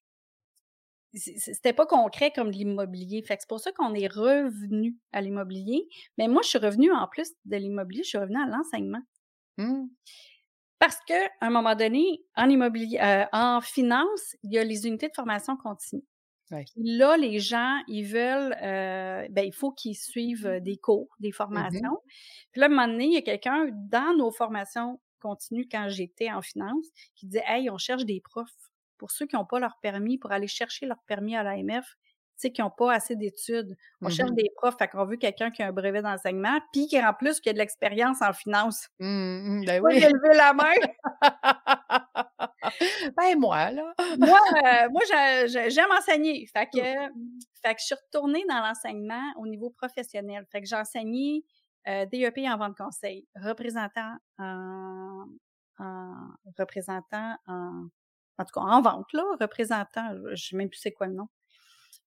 [1.13, 3.21] c'était pas concret comme l'immobilier.
[3.23, 5.87] Fait que c'est pour ça qu'on est revenu à l'immobilier.
[6.17, 9.01] Mais moi, je suis revenue en plus de l'immobilier, je suis revenue à l'enseignement.
[9.57, 9.85] Mmh.
[10.79, 14.85] Parce que, à un moment donné, en immobilier, euh, en finance, il y a les
[14.87, 16.03] unités de formation continue.
[16.51, 16.65] Ouais.
[16.75, 21.31] Là, les gens, ils veulent, euh, ben, il faut qu'ils suivent euh, des cours, des
[21.31, 21.97] formations.
[22.51, 25.87] Puis là, à un moment donné, il y a quelqu'un dans nos formations continues quand
[25.89, 28.49] j'étais en finance qui disait, hey, on cherche des profs
[28.97, 31.85] pour ceux qui n'ont pas leur permis, pour aller chercher leur permis à l'AMF,
[32.37, 33.75] tu sais, qui n'ont pas assez d'études.
[34.01, 34.35] On cherche Mhm.
[34.35, 37.39] des profs, fait qu'on veut quelqu'un qui a un brevet d'enseignement, puis qui en plus
[37.39, 38.87] qui a de l'expérience en finance.
[38.99, 39.99] Mmh, mmh, ben oui.
[39.99, 40.73] levé la main.
[43.17, 43.93] ben moi, là.
[44.19, 46.45] moi, euh, moi j'a- j'a- j'aime enseigner.
[46.47, 46.79] Fait que,
[47.61, 50.45] fait que je suis retournée dans l'enseignement au niveau professionnel.
[50.51, 51.43] Fait que j'ai enseigné
[51.87, 55.25] euh, DEP en vente conseil, représentant en,
[55.79, 56.13] en
[56.57, 57.87] représentant en
[58.37, 61.27] en tout cas en vente là, représentant, je sais même plus c'est quoi le nom.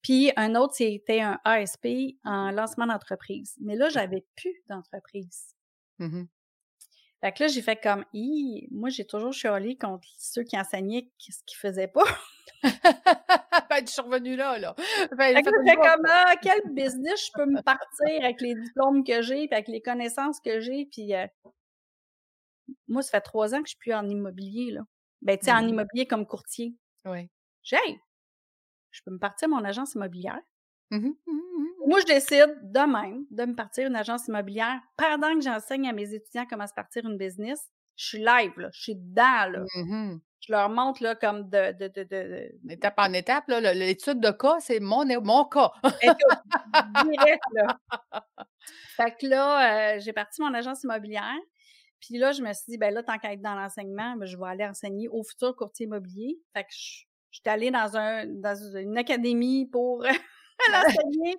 [0.02, 1.86] Puis un autre c'était un ASP
[2.24, 3.56] en lancement d'entreprise.
[3.60, 5.54] Mais là j'avais plus d'entreprise.
[5.98, 6.28] Mhm.
[7.20, 11.11] Fait que là, j'ai fait comme, Hi, moi, j'ai toujours chialé contre ceux qui enseignaient
[11.18, 12.04] ce qu'ils faisaient pas.
[13.70, 14.74] ben, je suis revenue là, là.
[15.16, 18.54] Ben, Fait que là, fait comme, ah, quel business je peux me partir avec les
[18.54, 21.26] diplômes que j'ai, puis avec les connaissances que j'ai, puis euh,
[22.87, 24.83] moi, ça fait trois ans que je suis plus en immobilier, là.
[25.22, 25.70] Ben, tu sais, en Mhm.
[25.70, 26.74] immobilier comme courtier.
[27.04, 27.28] Oui.
[27.62, 27.98] J'ai, hey,
[28.90, 30.40] je peux me partir mon agence immobilière?
[30.90, 31.66] Mhm, mhm, mhm.
[31.87, 35.92] Moi, je décide de même de me partir une agence immobilière pendant que j'enseigne à
[35.92, 37.61] mes étudiants comment se partir une business.
[37.96, 38.68] Je suis live, là.
[38.72, 39.64] Je suis dedans, là.
[40.40, 44.31] Je leur montre, là, comme de, de, de, de, Étape en étape, là, l'étude de
[44.31, 45.72] cas, c'est mon, mon cas.
[46.01, 46.38] Écoute,
[47.05, 47.79] direct, là.
[48.96, 51.38] Fait que là, euh, j'ai parti mon agence immobilière.
[52.01, 54.37] Puis là, je me suis dit, ben là, tant qu'à être dans l'enseignement, ben, je
[54.37, 56.38] vais aller enseigner au futur courtier immobilier.
[56.55, 60.05] Fait que je, je suis allée dans, un, dans une académie pour
[60.72, 61.36] l'enseigner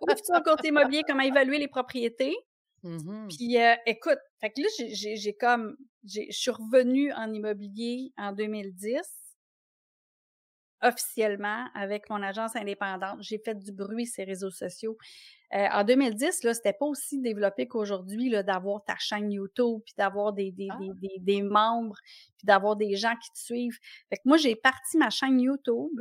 [0.00, 2.36] au futur courtier immobilier, comment évaluer les propriétés.
[2.82, 3.28] Mhm.
[3.28, 7.32] Puis euh, écoute, fait que là, j'ai- j'ai j'ai comme, j'ai- je suis revenue en
[7.32, 9.00] immobilier en 2010.
[10.84, 13.18] officiellement avec mon agence indépendante.
[13.20, 14.96] J'ai fait du bruit sur les réseaux sociaux.
[15.54, 19.94] Euh, en 2010, là, c'était pas aussi développé qu'aujourd'hui, là, d'avoir ta chaîne YouTube, puis
[19.96, 20.78] d'avoir des, des, Ah.
[20.80, 21.94] des, des, des membres,
[22.36, 23.78] puis d'avoir des gens qui te suivent.
[24.10, 26.00] Fait que moi, j'ai parti ma chaîne YouTube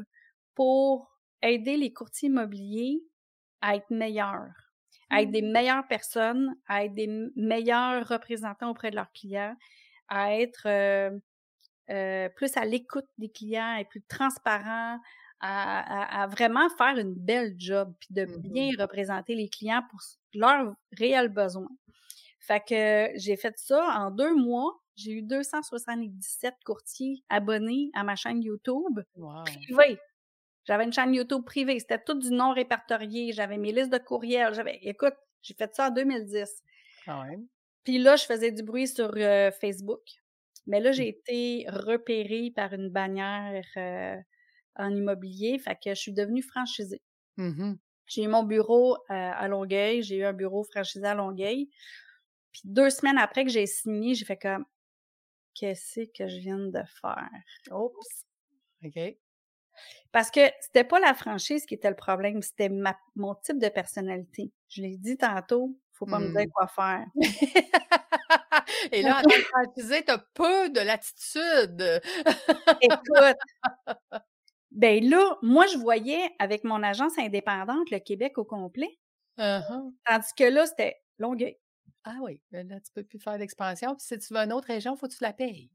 [0.56, 1.11] pour
[1.44, 3.02] aider les courtiers immobiliers
[3.62, 4.54] à être meilleurs,
[5.10, 5.52] à être des Mmh.
[5.54, 9.56] meilleures personnes, à être des meilleurs représentants auprès de leurs clients,
[10.10, 11.12] à être euh,
[11.90, 15.00] euh, plus à l'écoute des clients, être plus transparent,
[15.40, 19.84] à, à- à vraiment faire une belle job, puis de Mmh bien représenter les clients
[19.90, 20.00] pour
[20.34, 21.70] leurs réels besoins.
[22.40, 24.82] Fait que j'ai fait ça en deux mois.
[24.96, 29.68] J'ai eu 277 courtiers abonnés à ma chaîne YouTube Wow.
[29.68, 30.00] privée.
[30.72, 31.78] J'avais une chaîne YouTube privée.
[31.80, 33.34] C'était tout du non répertorié.
[33.34, 34.54] J'avais mes listes de courriels.
[34.54, 36.50] J'avais, écoute, j'ai fait ça en 2010.
[37.04, 37.46] Quand même.
[37.84, 40.00] Puis là, je faisais du bruit sur euh, Facebook.
[40.68, 44.16] Mais là, j'ai été repérée par une bannière euh,
[44.78, 45.60] en immobilier.
[45.60, 47.02] Fait que je suis devenue franchisée.
[47.36, 47.78] Mhm.
[48.06, 50.04] J'ai eu mon bureau euh, à Longueuil.
[50.04, 51.68] J'ai eu un bureau franchisé à Longueuil.
[52.54, 54.64] Puis deux semaines après que j'ai signé, j'ai fait comme
[55.54, 57.30] qu'est-ce que je viens de faire?
[57.72, 58.26] Oups.
[58.86, 59.18] OK.
[60.12, 63.70] Parce que c'était pas la franchise qui était le problème, c'était ma, mon type de
[63.70, 64.52] personnalité.
[64.70, 66.34] Je l'ai dit tantôt, faut pas me Hmm.
[66.36, 67.06] dire quoi faire.
[68.92, 72.02] Et là, en tant que franchisé, t'as peu de latitude.
[72.82, 73.38] Écoute,
[74.72, 78.98] ben là, moi je voyais avec mon agence indépendante le Québec au complet,
[79.38, 79.94] Uh-huh.
[80.06, 81.58] tandis que là c'était Longueuil.
[82.04, 83.96] Ah oui, ben là, tu peux plus faire d'expansion.
[83.96, 85.72] Puis si tu veux une autre région, il faut que tu la payes.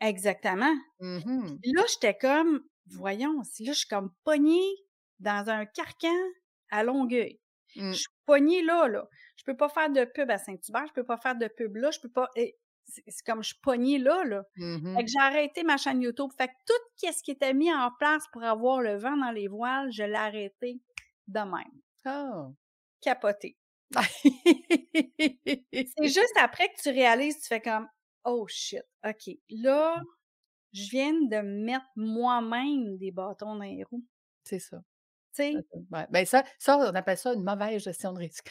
[0.00, 0.74] Exactement.
[1.00, 1.60] Mhm.
[1.62, 4.74] Puis là, j'étais comme, voyons, si là je suis comme pognée
[5.18, 6.08] dans un carcan
[6.70, 7.40] à Longueuil.
[7.76, 7.92] Mm.
[7.92, 9.08] Je suis pognée là, là.
[9.36, 11.90] Je peux pas faire de pub à Saint-Hubert, je peux pas faire de pub là,
[11.90, 12.28] je peux pas.
[12.36, 14.44] et C'est comme je suis pognée là, là.
[14.56, 16.30] Fait que j'ai arrêté ma chaîne YouTube.
[16.36, 19.48] Fait que tout ce qui était mis en place pour avoir le vent dans les
[19.48, 20.80] voiles, je l'ai arrêté
[21.28, 21.80] de même.
[22.04, 22.48] Ah.
[23.00, 23.56] Capoté.
[25.72, 27.88] C'est juste après que tu réalises, tu fais comme
[28.24, 29.30] Oh shit, OK.
[29.50, 30.02] Là,
[30.76, 34.04] je viens de mettre moi-même des bâtons dans les roues.
[34.44, 34.78] C'est ça.
[35.34, 35.54] Tu sais?
[35.90, 36.06] Ouais.
[36.10, 38.50] Ben ça, ça, on appelle ça une mauvaise gestion de risque.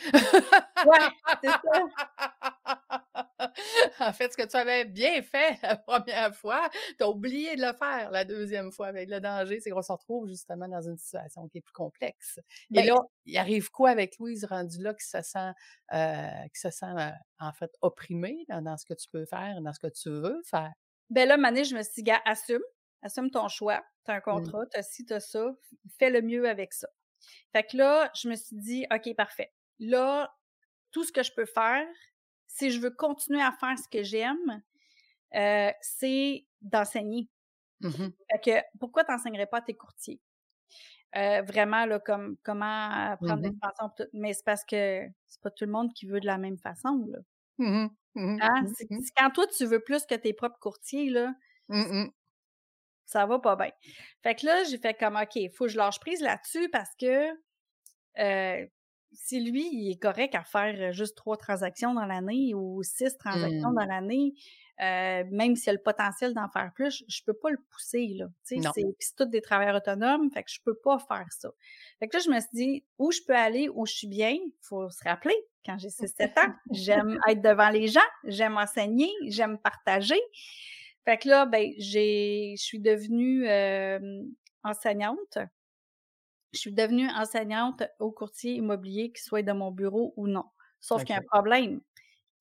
[0.84, 0.98] Ouais,
[1.44, 1.60] c'est ça.
[4.00, 7.62] en fait, ce que tu avais bien fait la première fois, tu as oublié de
[7.62, 10.98] le faire la deuxième fois avec le danger, c'est qu'on se retrouve justement dans une
[10.98, 12.40] situation qui est plus complexe.
[12.74, 15.52] Et Ben, là, il arrive quoi avec Louise rendu là qui se sent,
[15.94, 17.10] euh, qui se sent euh,
[17.40, 20.42] en fait opprimée dans, dans ce que tu peux faire, dans ce que tu veux
[20.46, 20.72] faire?
[21.10, 22.62] Ben là, Mané, je me suis dit, gars, assume.
[23.02, 23.84] Assume ton choix.
[24.06, 24.22] T'as un Mmh.
[24.22, 25.56] contrat, t'as ci, t'as ça.
[26.00, 26.88] Fais le mieux avec ça.
[27.54, 29.54] Fait que là, je me suis dit, OK, parfait.
[29.80, 30.34] Là,
[30.92, 31.86] tout ce que je peux faire,
[32.48, 34.64] si je veux continuer à faire ce que j'aime,
[35.36, 37.30] euh, c'est d'enseigner.
[37.82, 38.14] Mhm.
[38.32, 40.22] Fait que pourquoi t'enseignerais pas à tes courtiers?
[41.16, 43.44] Euh, vraiment, là, comme comment prendre Mhm.
[43.44, 43.90] l'expansion.
[43.90, 44.10] pis tout.
[44.14, 47.06] Mais c'est parce que c'est pas tout le monde qui veut de la même façon,
[47.10, 47.20] là.
[48.16, 48.42] Mhm.
[48.42, 48.66] Hein?
[48.78, 51.34] C'est quand toi, tu veux plus que tes propres courtiers, là,
[51.68, 52.12] Mhm.
[53.06, 53.72] ça va pas bien.
[54.24, 56.90] Fait que là, j'ai fait comme, OK, il faut que je lâche prise là-dessus parce
[57.00, 57.30] que
[58.20, 58.68] euh,
[59.16, 63.18] si lui, il est correct à faire euh, juste trois transactions dans l'année ou six
[63.18, 63.76] transactions Mm.
[63.76, 64.34] dans l'année,
[64.82, 68.08] euh, même s'il a le potentiel d'en faire plus, je, je peux pas le pousser,
[68.18, 68.28] là.
[68.44, 71.50] C'est tous des travailleurs autonomes, fait que je peux pas faire ça.
[72.00, 74.36] Fait que là, je me suis dit, où je peux aller, où je suis bien,
[74.62, 79.58] faut se rappeler, quand j'ai 6-7 ans, j'aime être devant les gens, j'aime enseigner, j'aime
[79.58, 80.20] partager.
[81.06, 84.24] Fait que là, ben, j'ai, je suis devenue euh,
[84.64, 85.38] enseignante.
[86.56, 90.46] Je suis devenue enseignante au courtier immobilier, qu'il soit dans mon bureau ou non.
[90.82, 91.82] Sauf qu'il y a un problème.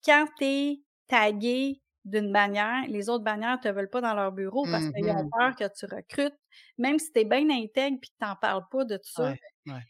[0.05, 4.67] Quand tu es tagué d'une bannière, les autres bannières te veulent pas dans leur bureau
[4.67, 5.29] parce qu'ils ont Mhm.
[5.37, 6.35] peur que tu recrutes.
[6.77, 9.23] Même si tu es bien intègre puis que tu n'en parles pas de tout ça,
[9.23, 9.85] Ouais, ouais.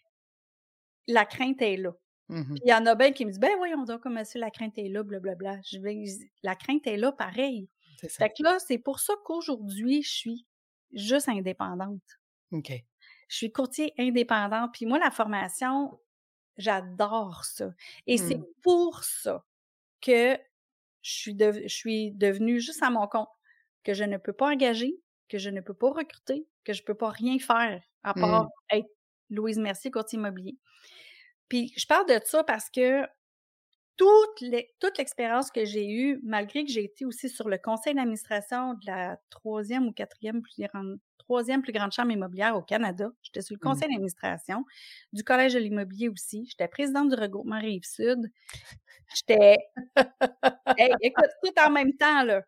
[1.07, 1.91] la crainte est là.
[2.29, 2.59] Mhm.
[2.59, 4.51] Puis il y en a bien qui me disent, ben voyons donc, comme ça, la
[4.51, 5.59] crainte est là, blablabla.
[5.71, 6.03] Je vais,
[6.43, 7.69] la crainte est là pareil.
[7.97, 8.23] C'est ça.
[8.23, 10.47] Fait que là, c'est pour ça qu'aujourd'hui, je suis
[10.93, 12.03] juste indépendante.
[12.51, 12.85] OK.
[13.27, 14.73] Je suis courtier indépendante.
[14.73, 15.99] Puis moi, la formation,
[16.57, 17.71] j'adore ça.
[18.07, 18.45] Et c'est Mm.
[18.63, 19.45] pour ça
[20.01, 20.39] que
[21.01, 23.29] je suis, dev- je suis devenue juste à mon compte,
[23.83, 26.95] que je ne peux pas engager, que je ne peux pas recruter, que je peux
[26.95, 28.87] pas rien faire à part être
[29.29, 30.57] Louise Mercier, courtier immobilier.
[31.49, 33.03] Puis je parle de ça parce que
[33.97, 37.93] toute les- toute l'expérience que j'ai eue, malgré que j'ai été aussi sur le conseil
[37.95, 43.09] d'administration de la troisième ou quatrième plus grande, troisième plus grande chambre immobilière au Canada,
[43.23, 43.63] j'étais sur le Mhm.
[43.71, 44.65] conseil d'administration
[45.13, 48.31] du Collège de l'immobilier aussi, j'étais présidente du regroupement Rive-Sud,
[49.15, 49.57] j'étais...
[50.77, 52.43] Hey, écoute, tout en même temps, là,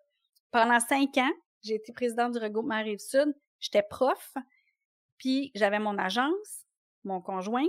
[0.52, 1.32] pendant cinq ans,
[1.64, 4.34] j'ai été présidente du regroupement Rive-Sud, j'étais prof,
[5.18, 6.66] Puis j'avais mon agence,
[7.04, 7.68] mon conjoint,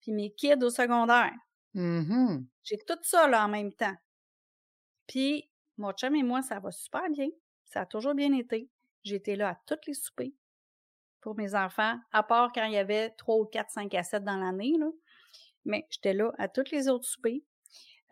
[0.00, 1.32] puis mes kids au secondaire.
[1.74, 2.46] Mhm.
[2.62, 3.96] J'ai tout ça là en même temps.
[5.06, 7.28] Puis mon chum et moi, ça va super bien.
[7.64, 8.68] Ça a toujours bien été.
[9.04, 10.32] J'étais là à toutes les soupers
[11.20, 14.24] pour mes enfants, à part quand il y avait trois ou quatre, cinq à 7
[14.24, 14.88] dans l'année, là.
[15.66, 17.42] Mais j'étais là à toutes les autres soupers.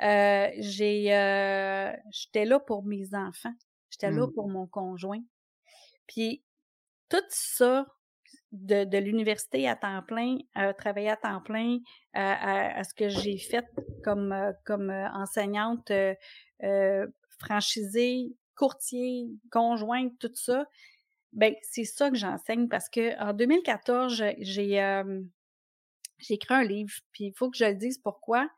[0.02, 3.54] Euh, j'ai, euh, j'étais là pour mes enfants.
[3.90, 4.32] J'étais là Mm.
[4.34, 5.22] pour mon conjoint.
[6.08, 6.44] Puis
[7.10, 7.86] tout ça,
[8.52, 11.78] de, de l'université à temps plein, à travailler à temps plein,
[12.14, 13.64] à, à- à ce que j'ai fait
[14.04, 16.14] comme, euh, comme euh, enseignante euh,
[16.62, 17.06] euh,
[17.40, 20.66] franchisée, courtier, conjointe, tout ça,
[21.32, 25.22] ben c'est ça que j'enseigne parce que en 2014, j'ai- euh,
[26.18, 28.48] j'ai écrit un livre, puis il faut que je le dise pourquoi.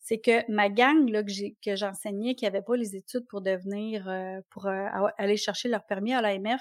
[0.00, 3.40] C'est que ma gang là, que j'ai que j'enseignais, qui n'avait pas les études pour
[3.40, 6.60] devenir euh, pour aller chercher leur permis à l'AMF,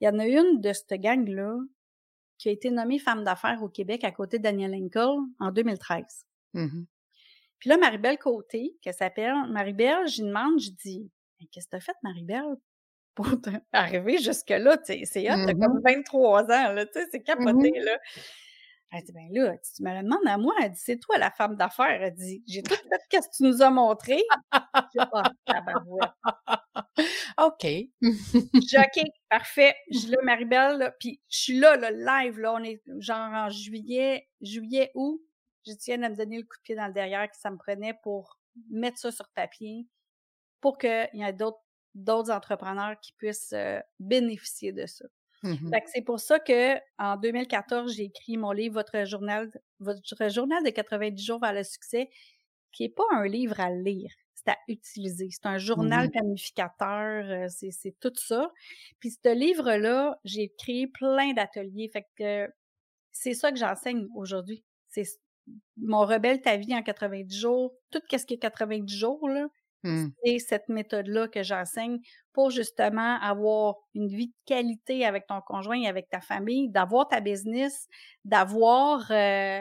[0.00, 1.56] il y en a une de cette gang-là
[2.38, 6.04] qui a été nommée femme d'affaires au Québec à côté de Daniel Lincoln en 2013.
[6.54, 6.86] Mhm.
[7.58, 11.80] Puis là, Marie-Belle Côté, qui s'appelle Marie-Belle, j'y demande, je dis Mais Qu'est-ce que t'as
[11.80, 12.56] fait, Marie-Belle,
[13.14, 13.26] pour
[13.72, 14.78] arriver jusque-là?
[14.84, 15.60] C'est hot, t'as Mhm.
[15.60, 17.98] comme 23 ans, là, tu sais, c'est capoté, là.
[18.90, 20.54] Elle dit, ben là, tu me le demandes à moi.
[20.62, 22.02] Elle dit, c'est toi la femme d'affaires.
[22.02, 24.22] Elle dit, j'ai tout fait ce que tu nous as montré.
[24.94, 25.32] J'ai dit, ah.
[27.46, 27.66] OK.
[28.02, 29.74] OK, parfait.
[29.90, 33.32] Je dis là, Marie-Belle, là, puis je suis là, le live, là, on est genre
[33.32, 35.20] en juillet, juillet, août.
[35.66, 37.58] Je tiens à me donner le coup de pied dans le derrière que ça me
[37.58, 38.38] prenait pour
[38.70, 39.86] mettre ça sur papier,
[40.60, 41.62] pour qu'il y ait d'autres
[41.94, 45.04] d'autres entrepreneurs qui puissent euh, bénéficier de ça.
[45.82, 50.62] Que c'est pour ça que en 2014, j'ai écrit mon livre Votre journal votre journal
[50.64, 52.10] de 90 jours vers le succès,
[52.72, 55.28] qui est pas un livre à lire, c'est à utiliser.
[55.32, 56.12] C'est un journal Mhm.
[56.12, 58.52] planificateur, euh, c'est tout ça.
[59.00, 61.88] Puis ce livre-là, j'ai créé plein d'ateliers.
[61.92, 62.48] Fait que
[63.12, 64.64] c'est ça que j'enseigne aujourd'hui.
[64.88, 65.04] C'est
[65.76, 69.48] mon rebelle ta vie en 90 jours, tout ce qui est 90 jours là,
[69.84, 70.08] Mm.
[70.24, 72.00] c'est cette méthode-là que j'enseigne
[72.32, 77.08] pour justement avoir une vie de qualité avec ton conjoint et avec ta famille, d'avoir
[77.08, 77.86] ta business,
[78.24, 79.60] d'avoir euh,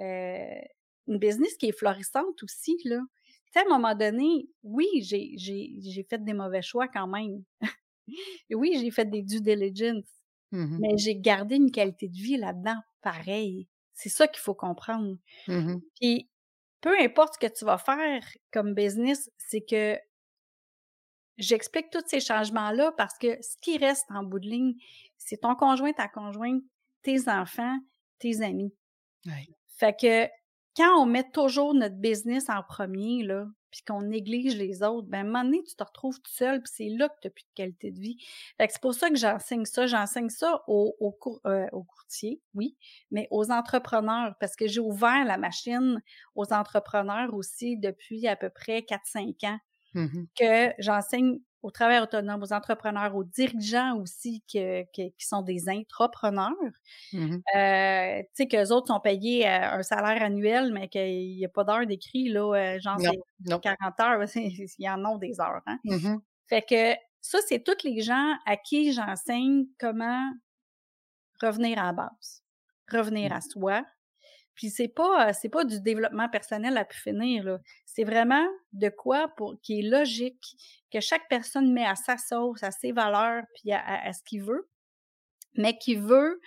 [0.00, 0.60] euh,
[1.08, 3.00] une business qui est florissante aussi, là.
[3.52, 7.42] Tu sais, à un moment donné, oui, j'ai, fait des mauvais choix quand même.
[8.50, 10.04] Oui, j'ai fait des due diligence,
[10.52, 10.78] Mhm.
[10.80, 13.68] mais j'ai gardé une qualité de vie là-dedans, pareil.
[13.94, 15.16] C'est ça qu'il faut comprendre.
[15.48, 15.80] Mhm.
[16.00, 16.28] Puis,
[16.80, 19.98] peu importe ce que tu vas faire comme business, c'est que
[21.38, 24.74] j'explique tous ces changements-là parce que ce qui reste en bout de ligne,
[25.18, 26.62] c'est ton conjoint, ta conjointe,
[27.02, 27.78] tes enfants,
[28.18, 28.74] tes amis.
[29.68, 30.26] Fait que
[30.76, 35.18] quand on met toujours notre business en premier, là, puis qu'on néglige les autres, ben
[35.18, 37.30] à un moment donné, tu te retrouves tout seul, puis c'est là que tu n'as
[37.30, 38.18] plus de qualité de vie.
[38.58, 39.86] C'est pour ça que j'enseigne ça.
[39.86, 41.12] J'enseigne ça euh, aux
[41.82, 42.76] courtiers, oui,
[43.10, 46.02] mais aux entrepreneurs, parce que j'ai ouvert la machine
[46.34, 49.58] aux entrepreneurs aussi depuis à peu près 4-5 ans
[49.94, 50.28] Mhm.
[50.38, 55.68] que j'enseigne au travail autonome, aux entrepreneurs, aux dirigeants aussi que, que- qui sont des
[55.68, 56.54] intrapreneurs.
[57.12, 57.42] Mhm.
[57.56, 61.48] Euh, tu sais, qu'eux autres sont payés euh, un salaire annuel, mais qu'il n'y a
[61.48, 63.12] pas d'heures d'écrit, là, euh, genre Non,
[63.44, 63.60] c'est non.
[63.60, 65.62] 40 heures, c'est- il y en a des heures.
[65.66, 65.78] Hein?
[65.84, 66.20] Mhm.
[66.48, 70.30] Fait que ça, c'est tous les gens à qui j'enseigne comment
[71.42, 72.42] revenir à la base,
[72.90, 73.84] revenir à soi.
[74.60, 77.58] Puis c'est pas euh, c'est pas du développement personnel à pu finir là.
[77.86, 80.44] C'est vraiment de quoi pour qui est logique
[80.92, 84.22] que chaque personne met à sa sauce, à ses valeurs, puis à, à- à ce
[84.22, 84.68] qu'il veut,
[85.54, 86.38] mais qui veut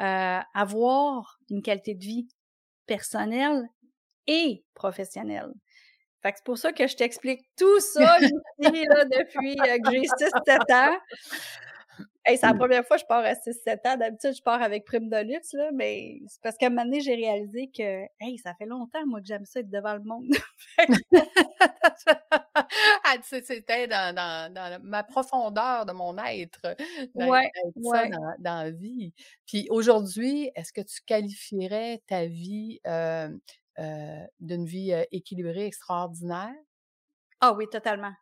[0.00, 2.28] euh, avoir une qualité de vie
[2.86, 3.68] personnelle
[4.26, 5.52] et professionnelle.
[6.22, 9.90] Fait que c'est pour ça que je t'explique tout ça ici, là, depuis euh, que
[9.90, 10.98] j'ai 6-7 ans.
[12.26, 13.96] Hey, c'est la première fois que je pars à 6-7 ans.
[13.96, 17.00] D'habitude, je pars avec prime de luxe, là, mais c'est parce qu'à un moment donné,
[17.00, 20.26] j'ai réalisé que, hey, ça fait longtemps, moi, que j'aime ça être devant le monde.
[23.04, 26.60] Ah, C'était dans, dans, dans ma profondeur de mon être,
[27.14, 27.40] d'être
[27.76, 29.12] Ouais, dans, dans la vie.
[29.46, 33.28] Puis aujourd'hui, est-ce que tu qualifierais ta vie euh,
[33.78, 36.54] euh, d'une vie euh, équilibrée, extraordinaire?
[37.40, 38.14] Ah oui, totalement.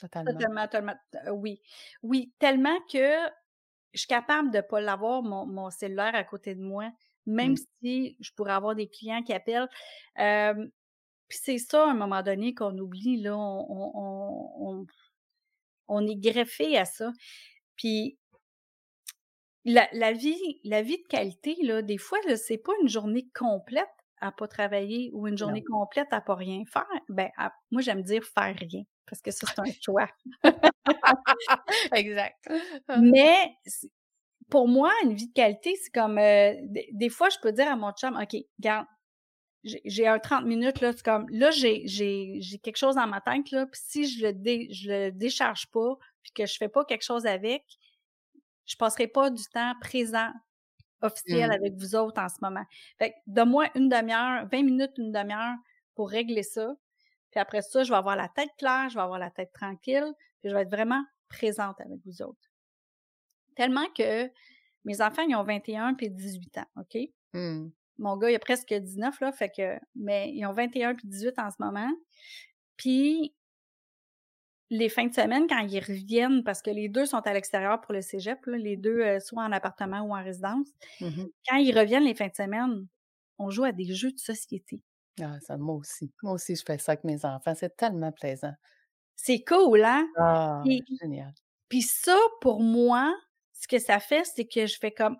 [0.00, 0.32] Totalement.
[0.32, 0.94] Totalement, totalement.
[1.26, 1.60] euh, oui.
[2.02, 3.16] Oui, tellement que
[3.92, 6.90] je suis capable de ne pas l'avoir, mon, mon cellulaire à côté de moi,
[7.26, 7.56] même Mm.
[7.82, 9.68] si je pourrais avoir des clients qui appellent.
[10.18, 10.54] Euh,
[11.28, 13.36] puis c'est ça, à un moment donné, qu'on oublie, là.
[13.36, 14.86] On, on, on,
[15.88, 17.12] on- est greffé à ça.
[17.76, 18.18] Puis
[19.64, 23.28] la, la vie, la vie de qualité, là, des fois, là, c'est pas une journée
[23.38, 23.88] complète
[24.20, 26.86] à pas travailler ou une journée complète à pas rien faire.
[27.08, 30.08] Ben, à- moi, j'aime dire faire rien, parce que ça, c'est un choix.
[31.92, 32.48] exact.
[33.00, 33.90] Mais c'est-
[34.50, 36.54] pour moi, une vie de qualité, c'est comme euh,
[36.92, 38.86] des, fois, je peux dire à mon chum, OK, regarde,
[39.62, 41.84] j'ai un 30 minutes, là, c'est comme là, j'ai
[42.62, 46.32] quelque chose dans ma tête, là, puis si je le, je le décharge pas, puis
[46.32, 47.62] que je fais pas quelque chose avec,
[48.66, 50.30] je passerai pas du temps présent
[51.02, 51.52] officiel mmh.
[51.52, 52.64] avec vous autres en ce moment.
[52.98, 55.56] Fait de moi une demi-heure, 20 minutes, une demi-heure
[55.94, 56.74] pour régler ça.
[57.30, 60.12] Puis après ça, je vais avoir la tête claire, je vais avoir la tête tranquille,
[60.40, 62.50] puis je vais être vraiment présente avec vous autres.
[63.56, 64.30] Tellement que
[64.84, 66.98] mes enfants, ils ont 21 puis 18 ans, OK?
[67.34, 67.68] Mmh.
[67.98, 71.38] Mon gars, il a presque 19, là, fait que, mais ils ont 21 puis 18
[71.38, 71.90] en ce moment.
[72.76, 73.34] Puis,
[74.70, 77.92] les fins de semaine, quand ils reviennent, parce que les deux sont à l'extérieur pour
[77.92, 80.68] le cégep, les deux, euh, soit en appartement ou en résidence,
[81.00, 82.86] mmh quand ils reviennent les fins de semaine,
[83.38, 84.80] on joue à des jeux de société.
[85.22, 86.10] Ah, ça, moi aussi.
[86.22, 87.54] Moi aussi, je fais ça avec mes enfants.
[87.54, 88.54] C'est tellement plaisant.
[89.16, 90.08] C'est cool, hein?
[90.16, 90.62] Ah,
[91.00, 91.34] génial.
[91.68, 93.14] Puis ça, pour moi,
[93.52, 95.16] ce que ça fait, c'est que je fais comme,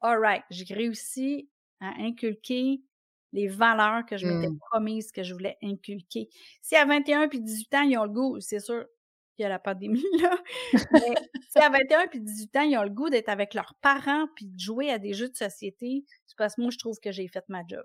[0.00, 1.48] alright, j'ai réussi
[1.80, 2.82] à inculquer
[3.32, 4.58] les valeurs que je m'étais mmh.
[4.70, 6.28] promise que je voulais inculquer.
[6.62, 8.86] Si à 21 puis 18 ans, ils ont le goût, c'est sûr
[9.34, 10.38] qu'il y a la pandémie, là.
[10.92, 11.14] Mais
[11.50, 14.46] si à 21 puis 18 ans, ils ont le goût d'être avec leurs parents puis
[14.46, 17.28] de jouer à des jeux de société, c'est parce que moi, je trouve que j'ai
[17.28, 17.84] fait ma job.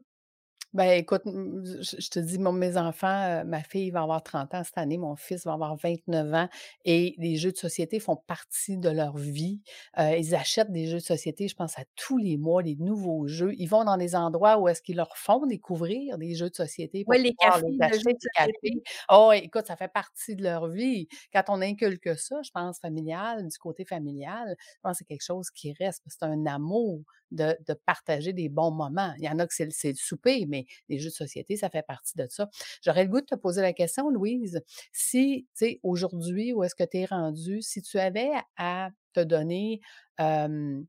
[0.74, 4.98] Ben écoute, je te dis, mes enfants, ma fille va avoir 30 ans cette année,
[4.98, 6.50] mon fils va avoir 29 ans
[6.84, 9.62] et les jeux de société font partie de leur vie.
[10.00, 13.54] ils achètent des jeux de société, je pense à tous les mois, des nouveaux jeux.
[13.58, 17.04] Ils vont dans des endroits où est-ce qu'ils leur font découvrir des jeux de société
[17.08, 21.08] Oui, les cafés, les Oh, écoute, ça fait partie de leur vie.
[21.32, 25.24] Quand on inculque ça, je pense familial, du côté familial, je pense que c'est quelque
[25.24, 27.02] chose qui reste, c'est un amour
[27.34, 29.14] de, de, partager des bons moments.
[29.18, 31.84] Il y en a que c'est le souper, mais les jeux de société, ça fait
[31.84, 32.50] partie de ça.
[32.82, 34.62] J'aurais le goût de te poser la question, Louise,
[34.92, 39.20] si, tu sais, aujourd'hui, où est-ce que tu es rendu, si tu avais à te
[39.20, 39.82] donner
[40.22, 40.82] euh,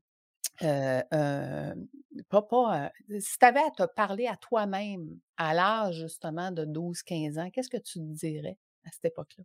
[2.29, 7.39] pas, pas, si tu avais à te parler à toi-même à l'âge justement de 12-15
[7.39, 9.43] ans, qu'est-ce que tu te dirais à cette époque-là?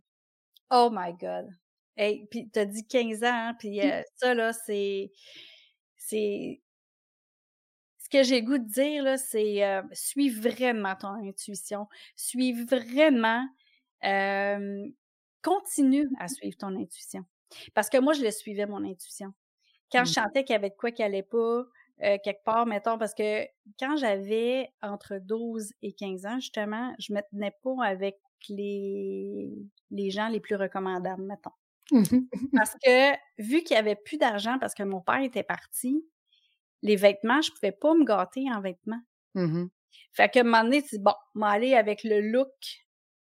[0.71, 1.49] Oh my God!
[1.97, 4.03] Hey, puis tu as dit 15 ans, hein, puis mmh.
[4.15, 5.11] ça, là, c'est.
[5.97, 6.61] C'est
[8.11, 11.87] que j'ai goût de dire, là, c'est euh, suis vraiment ton intuition.
[12.15, 13.45] Suis vraiment.
[15.41, 17.23] continue à suivre ton intuition.
[17.73, 19.33] Parce que moi, je le suivais, mon intuition.
[19.91, 20.13] Quand je mmh.
[20.13, 21.65] chantais qu'il y avait de quoi qui allait pas,
[22.03, 23.45] euh, quelque part, mettons, parce que
[23.79, 28.17] quand j'avais entre 12 et 15 ans, justement, je me tenais pas avec
[28.49, 29.51] les,
[29.91, 31.51] les gens les plus recommandables, mettons.
[31.91, 32.21] Mmh
[32.55, 36.05] parce que vu qu'il y avait plus d'argent parce que mon père était parti,
[36.81, 39.01] les vêtements, je pouvais pas me gâter en vêtements.
[39.35, 39.65] Mmh
[40.13, 42.49] fait qu'à un moment donné, tu dis, bon, m'aller avec le look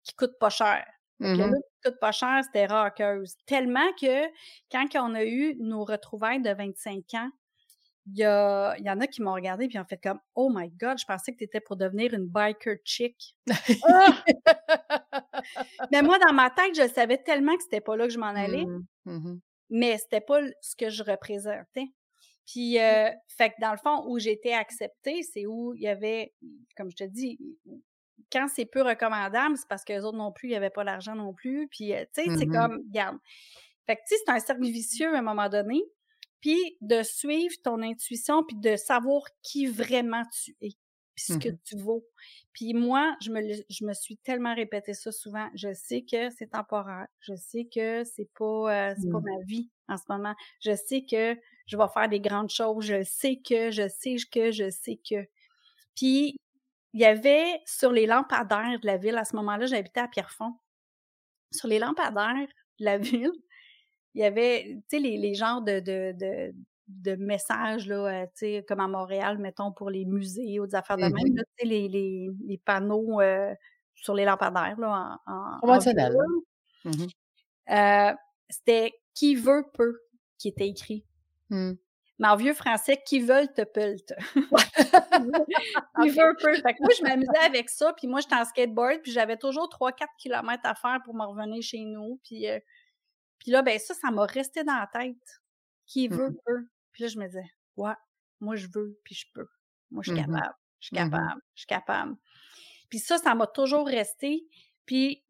[0.03, 0.85] qui coûte pas cher.
[1.19, 3.35] Le mmh look qui coûte pas cher, c'était rockeuse.
[3.45, 4.25] Tellement que
[4.71, 7.29] quand on a eu nos retrouvailles de 25 ans,
[8.07, 10.97] il y, y en a qui m'ont regardé puis ont fait comme Oh my God,
[10.97, 13.35] je pensais que tu étais pour devenir une biker chick.
[13.87, 14.23] Ah!
[15.91, 18.27] Mais moi, dans ma tête, je savais tellement que c'était pas là que je m'en
[18.27, 18.65] allais.
[19.05, 19.39] Mmh
[19.69, 21.87] mais c'était pas ce que je représentais.
[22.51, 26.33] Puis, euh, fait que dans le fond, où j'étais acceptée, c'est où il y avait,
[26.75, 27.37] comme je te dis,
[28.31, 30.83] quand c'est peu recommandable, c'est parce que les autres non plus, il n'y avait pas
[30.83, 31.67] l'argent non plus.
[31.69, 33.17] Puis, euh, tu sais, c'est mmh comme, regarde.
[33.85, 35.79] Fait que, tu sais, c'est un cercle vicieux à un moment donné.
[36.41, 40.71] Puis, de suivre ton intuition, puis de savoir qui vraiment tu es,
[41.13, 42.03] puis ce que mmh tu vaux.
[42.53, 45.49] Puis moi, je me, je me suis tellement répété ça souvent.
[45.53, 47.05] Je sais que c'est temporaire.
[47.19, 49.23] Je sais que c'est pas, euh, c'est pas mmh.
[49.23, 50.33] ma vie en ce moment.
[50.61, 51.37] Je sais que
[51.69, 55.27] je vais faire des grandes choses, je sais que, je sais que, je sais que.
[55.95, 56.35] Puis,
[56.93, 60.55] il y avait sur les lampadaires de la ville, à ce moment-là, j'habitais à Pierrefonds.
[61.51, 62.47] Sur les lampadaires
[62.79, 63.31] de la ville,
[64.15, 66.55] il y avait, tu sais, les, les genres de, de, de,
[66.87, 70.75] de messages, là, euh, tu sais, comme à Montréal, mettons, pour les musées ou des
[70.75, 73.53] affaires de même, tu sais, les, les, les, panneaux euh,
[73.93, 75.59] sur les lampadaires, là, en, en,
[76.85, 77.05] mmh
[77.69, 78.13] euh,
[78.49, 79.99] C'était «Qui veut peut»
[80.39, 81.05] qui était écrit.
[81.49, 81.73] Mmh.
[82.19, 84.13] Mais en vieux français, qui veulent te pelte.
[86.01, 86.53] qui veut peu.
[86.53, 89.69] Fait que moi, je m'amusais avec ça, puis moi, j'étais en skateboard, puis j'avais toujours
[89.69, 92.19] 3-4 km à faire pour me revenir chez nous.
[92.25, 92.59] Puis, euh,
[93.39, 95.41] puis là, ben ça, ça m'a resté dans la tête.
[95.85, 96.67] Qui mmh veut, peut.
[96.91, 97.93] Puis là, je me disais, ouais,
[98.41, 99.47] moi, je veux, puis je peux.
[99.89, 100.55] Moi, je suis mmh capable.
[100.81, 101.41] Je suis capable.
[101.55, 102.15] Je suis capable.
[102.89, 104.45] Puis ça, ça m'a toujours resté.
[104.85, 105.23] Puis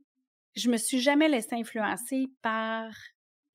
[0.56, 2.92] je me suis jamais laissée influencer par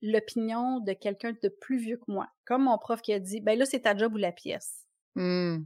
[0.01, 2.27] l'opinion de quelqu'un de plus vieux que moi.
[2.45, 4.85] Comme mon prof qui a dit, ben là, c'est ta job ou la pièce.
[5.15, 5.63] Mmh.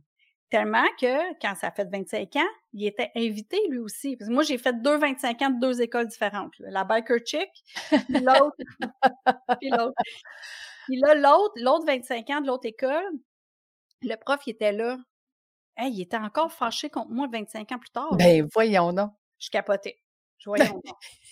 [0.49, 4.17] Tellement que, quand ça a fait 25 ans, il était invité lui aussi.
[4.17, 6.53] Parce que moi, j'ai fait deux 25 ans de deux écoles différentes.
[6.59, 7.49] La biker chick,
[7.89, 8.55] puis l'autre.
[9.61, 9.93] puis l'autre.
[10.87, 13.11] Puis là, l'autre, l'autre 25 ans de l'autre école,
[14.01, 14.97] le prof, il était là.
[15.77, 18.15] Hey, il était encore fâché contre moi 25 ans plus tard.
[18.17, 19.11] Ben, voyons donc.
[19.37, 19.99] Je capotais.
[20.45, 20.83] Donc.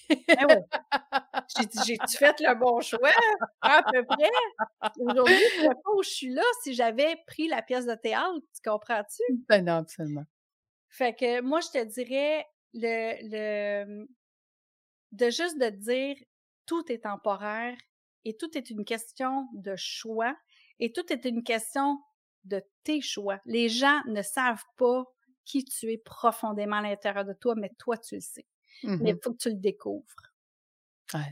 [0.09, 0.63] Ben ouais.
[1.55, 3.11] J'ai dit, j'ai-tu fait le bon choix?
[3.61, 4.29] À peu près.
[4.99, 7.95] Aujourd'hui, je ne sais pas où je suis là si j'avais pris la pièce de
[7.95, 8.39] théâtre.
[8.53, 9.23] Tu comprends-tu?
[9.47, 10.25] Ben non, absolument.
[10.89, 14.07] Fait que moi, je te dirais le, le
[15.13, 16.17] de juste de dire
[16.65, 17.77] tout est temporaire
[18.25, 20.35] et tout est une question de choix
[20.79, 21.97] et tout est une question
[22.43, 23.39] de tes choix.
[23.45, 25.05] Les gens ne savent pas
[25.45, 28.45] qui tu es profondément à l'intérieur de toi, mais toi, tu le sais.
[28.99, 30.05] Mais il Mmh faut que tu le découvres.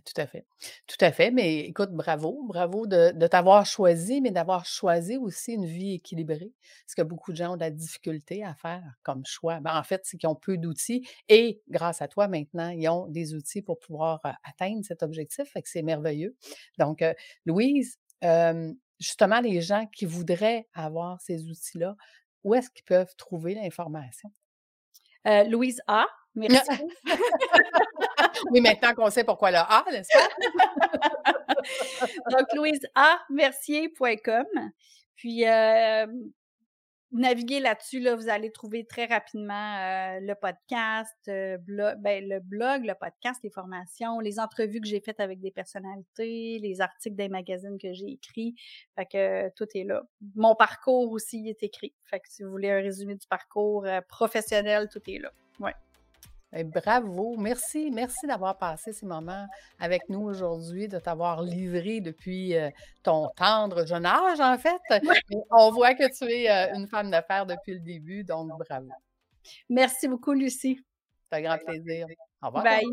[0.05, 0.45] Tout à fait.
[0.87, 1.31] Tout à fait.
[1.31, 2.43] Mais écoute, bravo.
[2.47, 6.53] Bravo de, de t'avoir choisi, mais d'avoir choisi aussi une vie équilibrée.
[6.85, 9.59] Parce que beaucoup de gens ont de la difficulté à faire comme choix.
[9.59, 13.07] Ben, en fait, c'est qu'ils ont peu d'outils et grâce à toi, maintenant, ils ont
[13.07, 15.49] des outils pour pouvoir euh, atteindre cet objectif.
[15.51, 16.37] Fait que c'est merveilleux.
[16.77, 17.13] Donc, euh,
[17.45, 18.71] Louise, euh,
[19.01, 21.97] justement, les gens qui voudraient avoir ces outils-là,
[22.45, 24.31] où est-ce qu'ils peuvent trouver l'information?
[25.27, 26.05] Euh, Louise A,
[26.35, 26.83] merci.
[28.51, 30.27] oui, maintenant qu'on sait pourquoi le A, n'est-ce pas?
[32.31, 34.45] Donc, louiseamercier.com.
[35.15, 36.05] Puis, euh,
[37.11, 41.57] naviguez là-dessus, là, vous allez trouver très rapidement euh, le podcast, euh,
[41.97, 46.59] ben, le blog, le podcast, les formations, les entrevues que j'ai faites avec des personnalités,
[46.59, 48.55] les articles des magazines que j'ai écrits.
[48.95, 50.03] Fait que tout est là.
[50.35, 51.93] Mon parcours aussi est écrit.
[52.03, 55.31] Fait que si vous voulez un résumé du parcours professionnel, tout est là.
[55.59, 55.73] Ouais.
[56.57, 59.45] Eh, bravo, merci, merci d'avoir passé ces moments
[59.77, 62.69] avec nous aujourd'hui, de t'avoir livré depuis euh,
[63.03, 64.81] ton tendre jeune âge, en fait.
[64.89, 68.89] Mais on voit que tu es euh, une femme d'affaires depuis le début, donc bravo.
[69.69, 70.79] Merci beaucoup, Lucie.
[71.29, 72.07] C'est un grand plaisir.
[72.41, 72.63] Au revoir.
[72.63, 72.85] Bye.